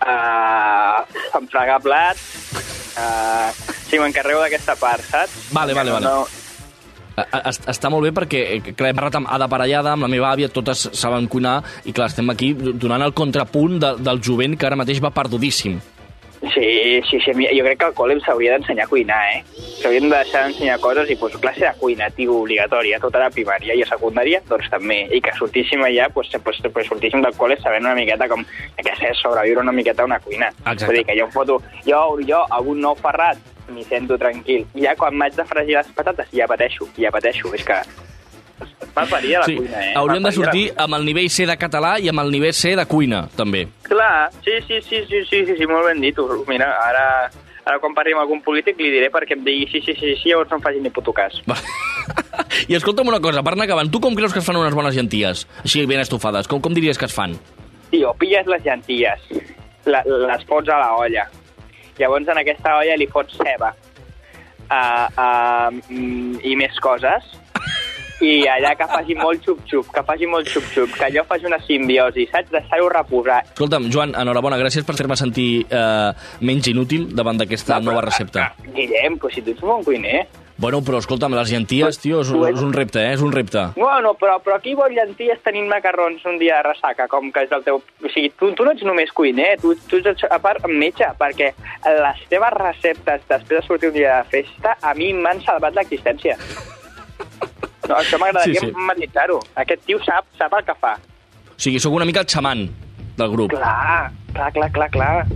Uh, 0.00 1.04
em 1.38 1.46
fregar 1.52 1.78
plats, 1.84 2.24
uh, 2.98 3.50
sí, 3.86 4.00
m'encarrego 4.00 4.42
d'aquesta 4.42 4.74
part, 4.80 5.06
saps? 5.06 5.52
Vale, 5.54 5.76
vale, 5.76 5.94
vale. 5.94 6.08
No, 6.08 6.26
Està 7.20 7.90
molt 7.92 8.06
bé 8.06 8.12
perquè, 8.16 8.40
eh, 8.56 8.72
clar, 8.72 8.90
hem 8.90 8.96
parlat 8.96 9.16
amb 9.18 9.28
Ada 9.28 9.48
Parellada, 9.50 9.92
amb 9.92 10.06
la 10.06 10.08
meva 10.08 10.30
àvia, 10.32 10.48
totes 10.48 10.88
saben 10.96 11.26
cuinar, 11.28 11.58
i 11.84 11.92
clar, 11.92 12.08
estem 12.08 12.30
aquí 12.30 12.52
donant 12.54 13.02
el 13.02 13.12
contrapunt 13.12 13.78
de, 13.82 13.94
del 14.00 14.22
jovent 14.24 14.56
que 14.56 14.66
ara 14.66 14.78
mateix 14.78 15.02
va 15.02 15.10
perdudíssim. 15.10 15.78
Sí, 16.54 17.02
sí, 17.08 17.20
sí, 17.20 17.32
jo 17.32 17.64
crec 17.64 17.78
que 17.78 17.86
al 17.88 17.94
col·le 17.96 18.18
s'hauria 18.24 18.54
d'ensenyar 18.54 18.86
a 18.86 18.90
cuinar, 18.90 19.20
eh? 19.34 19.42
S'haurien 19.80 20.08
de 20.08 20.16
deixar 20.16 20.42
d'ensenyar 20.44 20.78
coses 20.80 21.10
i 21.10 21.16
pues, 21.16 21.36
classe 21.42 21.64
de 21.64 21.72
cuina, 21.80 22.10
tio, 22.16 22.40
obligatòria, 22.42 23.00
tota 23.02 23.22
la 23.22 23.30
primària 23.34 23.76
i 23.76 23.84
a 23.84 23.88
secundària, 23.88 24.42
doncs 24.48 24.68
també. 24.72 25.00
I 25.16 25.22
que 25.24 25.34
sortíssim 25.38 25.84
allà, 25.86 26.10
pues, 26.14 26.30
pues, 26.44 26.60
pues, 26.72 26.90
sortíssim 26.90 27.24
del 27.24 27.36
col·le 27.38 27.58
sabent 27.62 27.86
una 27.86 27.96
miqueta 27.98 28.28
com, 28.28 28.44
què 28.76 28.96
sé, 28.98 29.14
sobreviure 29.22 29.64
una 29.64 29.76
miqueta 29.76 30.02
a 30.02 30.10
una 30.10 30.20
cuina. 30.20 30.52
Exacte. 30.60 30.86
Vull 30.86 31.00
dir 31.00 31.06
que 31.08 31.18
jo 31.18 31.26
em 31.28 31.32
foto, 31.34 31.62
jo, 31.86 32.04
jo, 32.28 32.44
amb 32.50 32.74
un 32.74 32.84
nou 32.86 32.98
ferrat, 33.00 33.40
m'hi 33.70 33.86
sento 33.86 34.18
tranquil. 34.18 34.66
I 34.74 34.86
ja 34.88 34.94
quan 34.98 35.16
m'haig 35.16 35.36
de 35.38 35.46
fregir 35.46 35.78
les 35.78 35.90
patates, 35.96 36.30
ja 36.34 36.48
pateixo, 36.50 36.88
ja 36.98 37.12
pateixo. 37.14 37.54
És 37.54 37.64
que 37.66 37.80
va 38.96 39.04
parir 39.06 39.36
a 39.36 39.42
la 39.42 39.46
Sí, 39.48 39.56
cuina, 39.56 39.84
eh? 39.84 39.92
hauríem 39.96 40.24
de 40.26 40.32
sortir 40.32 40.64
amb 40.76 40.96
el 40.98 41.04
nivell 41.06 41.28
C 41.30 41.46
de 41.46 41.56
català 41.60 41.96
i 42.00 42.08
amb 42.10 42.22
el 42.24 42.30
nivell 42.34 42.54
C 42.56 42.74
de 42.76 42.86
cuina, 42.90 43.24
també. 43.36 43.66
Clar, 43.86 44.30
sí, 44.44 44.58
sí, 44.66 44.80
sí, 44.88 45.04
sí, 45.08 45.22
sí, 45.28 45.44
sí, 45.46 45.56
sí 45.58 45.66
molt 45.70 45.86
ben 45.90 46.00
dit. 46.02 46.18
Mira, 46.48 46.70
ara, 46.86 47.06
ara 47.64 47.78
quan 47.82 47.94
parli 47.94 48.14
amb 48.16 48.24
algun 48.24 48.42
polític 48.42 48.78
li 48.80 48.90
diré 48.92 49.10
perquè 49.14 49.36
em 49.38 49.44
digui 49.46 49.68
sí, 49.70 49.82
sí, 49.86 49.94
sí, 49.98 50.14
sí, 50.20 50.30
llavors 50.32 50.50
no 50.50 50.58
em 50.58 50.64
faci 50.66 50.80
ni 50.82 50.90
puto 50.90 51.12
cas. 51.16 51.40
Va. 51.48 51.58
I 52.70 52.74
escolta'm 52.78 53.08
una 53.08 53.20
cosa, 53.22 53.42
per 53.46 53.54
anar 53.54 53.68
acabant, 53.68 53.90
tu 53.90 54.00
com 54.02 54.14
creus 54.18 54.32
que 54.34 54.40
es 54.42 54.46
fan 54.46 54.58
unes 54.58 54.74
bones 54.74 54.96
llenties? 54.96 55.46
Així 55.64 55.84
ben 55.86 56.02
estofades, 56.02 56.48
com, 56.50 56.60
com 56.60 56.74
diries 56.74 56.98
que 56.98 57.06
es 57.06 57.14
fan? 57.14 57.36
Tio, 57.90 58.12
pilles 58.18 58.46
les 58.46 58.64
llenties, 58.66 59.22
la, 59.86 60.02
les 60.06 60.42
fots 60.46 60.70
a 60.70 60.78
la 60.78 60.90
olla, 60.98 61.24
llavors 61.98 62.28
en 62.30 62.38
aquesta 62.42 62.76
olla 62.78 62.94
li 62.98 63.06
fots 63.10 63.34
ceba 63.38 63.72
uh, 64.70 65.06
uh, 65.10 65.70
i 66.46 66.54
més 66.58 66.78
coses, 66.82 67.26
i 68.20 68.44
allà 68.48 68.74
que 68.76 68.86
faci 68.90 69.14
molt 69.16 69.40
xup-xup, 69.46 69.88
que 69.94 70.02
faci 70.04 70.26
molt 70.28 70.48
xup-xup, 70.52 70.92
que 70.98 71.06
allò 71.08 71.24
faci 71.28 71.46
una 71.48 71.58
simbiosi, 71.64 72.26
saps? 72.32 72.50
Deixar-ho 72.52 72.88
reposar. 72.92 73.40
Escolta'm, 73.52 73.88
Joan, 73.92 74.12
enhorabona, 74.18 74.58
gràcies 74.60 74.84
per 74.84 74.96
fer-me 74.98 75.16
sentir 75.16 75.64
eh, 75.70 76.10
menys 76.44 76.68
inútil 76.72 77.08
davant 77.16 77.40
d'aquesta 77.40 77.80
nova 77.80 78.02
recepta. 78.04 78.50
Guillem, 78.74 79.16
però 79.18 79.32
si 79.32 79.42
tu 79.42 79.54
ets 79.54 79.62
un 79.64 79.68
bon 79.76 79.84
cuiner. 79.84 80.26
Bueno, 80.60 80.82
però 80.84 80.98
escolta'm, 81.00 81.32
les 81.32 81.48
llenties, 81.54 81.96
tio, 82.02 82.18
és, 82.20 82.28
un- 82.36 82.42
és 82.50 82.60
un 82.60 82.74
repte, 82.76 83.00
eh? 83.00 83.14
És 83.14 83.22
un 83.24 83.32
repte. 83.32 83.62
Bueno, 83.78 84.10
però, 84.20 84.34
però 84.44 84.58
aquí 84.58 84.74
vol 84.76 84.92
llenties 84.92 85.40
tenint 85.42 85.66
macarrons 85.70 86.20
un 86.28 86.36
dia 86.38 86.58
de 86.58 86.66
ressaca, 86.68 87.06
com 87.08 87.30
que 87.32 87.46
és 87.46 87.54
el 87.56 87.64
teu... 87.64 87.78
O 87.80 88.10
sigui, 88.12 88.28
tu, 88.36 88.50
tu 88.52 88.66
no 88.68 88.74
ets 88.76 88.84
només 88.84 89.08
cuiner, 89.16 89.54
tu, 89.62 89.72
tu 89.88 90.02
ets 90.04 90.26
a 90.28 90.36
part 90.38 90.66
metge, 90.68 91.08
perquè 91.16 91.54
les 91.88 92.20
teves 92.28 92.52
receptes 92.60 93.24
després 93.30 93.62
de 93.62 93.66
sortir 93.66 93.88
un 93.88 93.96
dia 93.96 94.18
de 94.20 94.28
festa 94.36 94.76
a 94.82 94.92
mi 94.92 95.14
m'han 95.16 95.40
salvat 95.48 95.72
l'existència. 95.80 96.36
No, 97.90 97.98
això 97.98 98.18
m'agradaria 98.22 98.60
Sí, 98.60 98.70
sí, 98.70 98.86
matisar-ho. 98.86 99.40
Aquest 99.58 99.82
tio 99.88 99.98
sap, 100.06 100.28
sap 100.38 100.54
el 100.54 100.64
que 100.68 100.76
fa. 100.78 100.94
O 101.50 101.60
sigui, 101.60 101.80
sóc 101.82 101.92
una 101.96 102.06
mica 102.08 102.22
el 102.22 102.28
xaman 102.30 102.68
del 103.18 103.30
grup. 103.34 103.50
Clar, 103.52 104.12
clar, 104.32 104.52
clar, 104.54 104.70
clar, 104.72 104.90
clar. 104.94 105.26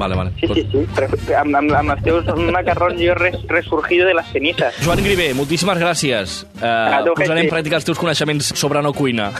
Vale, 0.00 0.16
vale. 0.16 0.30
Sí, 0.40 0.48
sí, 0.54 0.64
sí. 0.72 0.82
Però, 0.96 1.06
amb, 1.40 1.56
amb, 1.60 1.72
amb 1.76 1.94
els 1.94 2.02
teus 2.06 2.28
macarrons 2.54 2.98
jo 3.00 3.14
res, 3.18 3.36
resurgido 3.50 4.06
de 4.08 4.14
les 4.18 4.26
cenizas. 4.32 4.78
Joan 4.84 5.02
Grivé, 5.04 5.30
moltíssimes 5.34 5.78
gràcies. 5.82 6.40
A 6.62 7.00
Uh, 7.00 7.14
posarem 7.14 7.46
en 7.46 7.52
pràctica 7.52 7.78
els 7.80 7.86
teus 7.88 7.98
coneixements 8.00 8.52
sobre 8.58 8.82
no 8.82 8.92
cuina. 8.96 9.30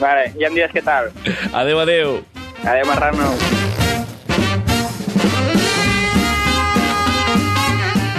Vale, 0.00 0.30
ja 0.38 0.48
em 0.50 0.56
diràs 0.58 0.72
què 0.74 0.82
tal. 0.84 1.10
Adéu, 1.52 1.82
adéu. 1.82 2.18
Adéu, 2.62 2.86
marrano. 2.88 3.71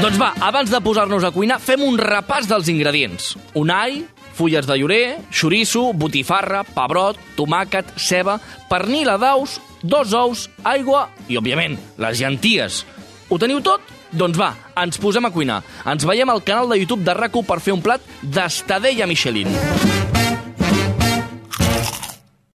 Doncs 0.04 0.18
va, 0.20 0.34
abans 0.44 0.68
de 0.68 0.80
posar-nos 0.84 1.24
a 1.24 1.30
cuinar, 1.32 1.62
fem 1.64 1.80
un 1.86 1.96
repàs 1.96 2.44
dels 2.50 2.68
ingredients. 2.68 3.38
Un 3.56 3.70
all, 3.72 4.02
fulles 4.36 4.68
de 4.68 4.76
llorer, 4.76 5.22
xoriço, 5.32 5.86
botifarra, 5.96 6.66
pebrot, 6.76 7.22
tomàquet, 7.38 7.94
ceba, 7.96 8.36
pernil 8.68 9.14
a 9.14 9.16
daus, 9.16 9.62
dos 9.80 10.12
ous, 10.12 10.44
aigua 10.68 11.06
i, 11.30 11.40
òbviament, 11.40 11.80
les 12.04 12.20
llenties. 12.20 12.84
Ho 13.32 13.40
teniu 13.40 13.64
tot? 13.64 13.88
Doncs 14.12 14.36
va, 14.36 14.52
ens 14.84 15.00
posem 15.00 15.24
a 15.24 15.32
cuinar. 15.32 15.64
Ens 15.88 16.04
veiem 16.04 16.36
al 16.36 16.44
canal 16.44 16.68
de 16.68 16.84
YouTube 16.84 17.08
de 17.08 17.16
rac 17.16 17.40
per 17.48 17.62
fer 17.64 17.72
un 17.72 17.88
plat 17.88 18.04
d'estadella 18.28 19.08
Michelin. 19.08 19.56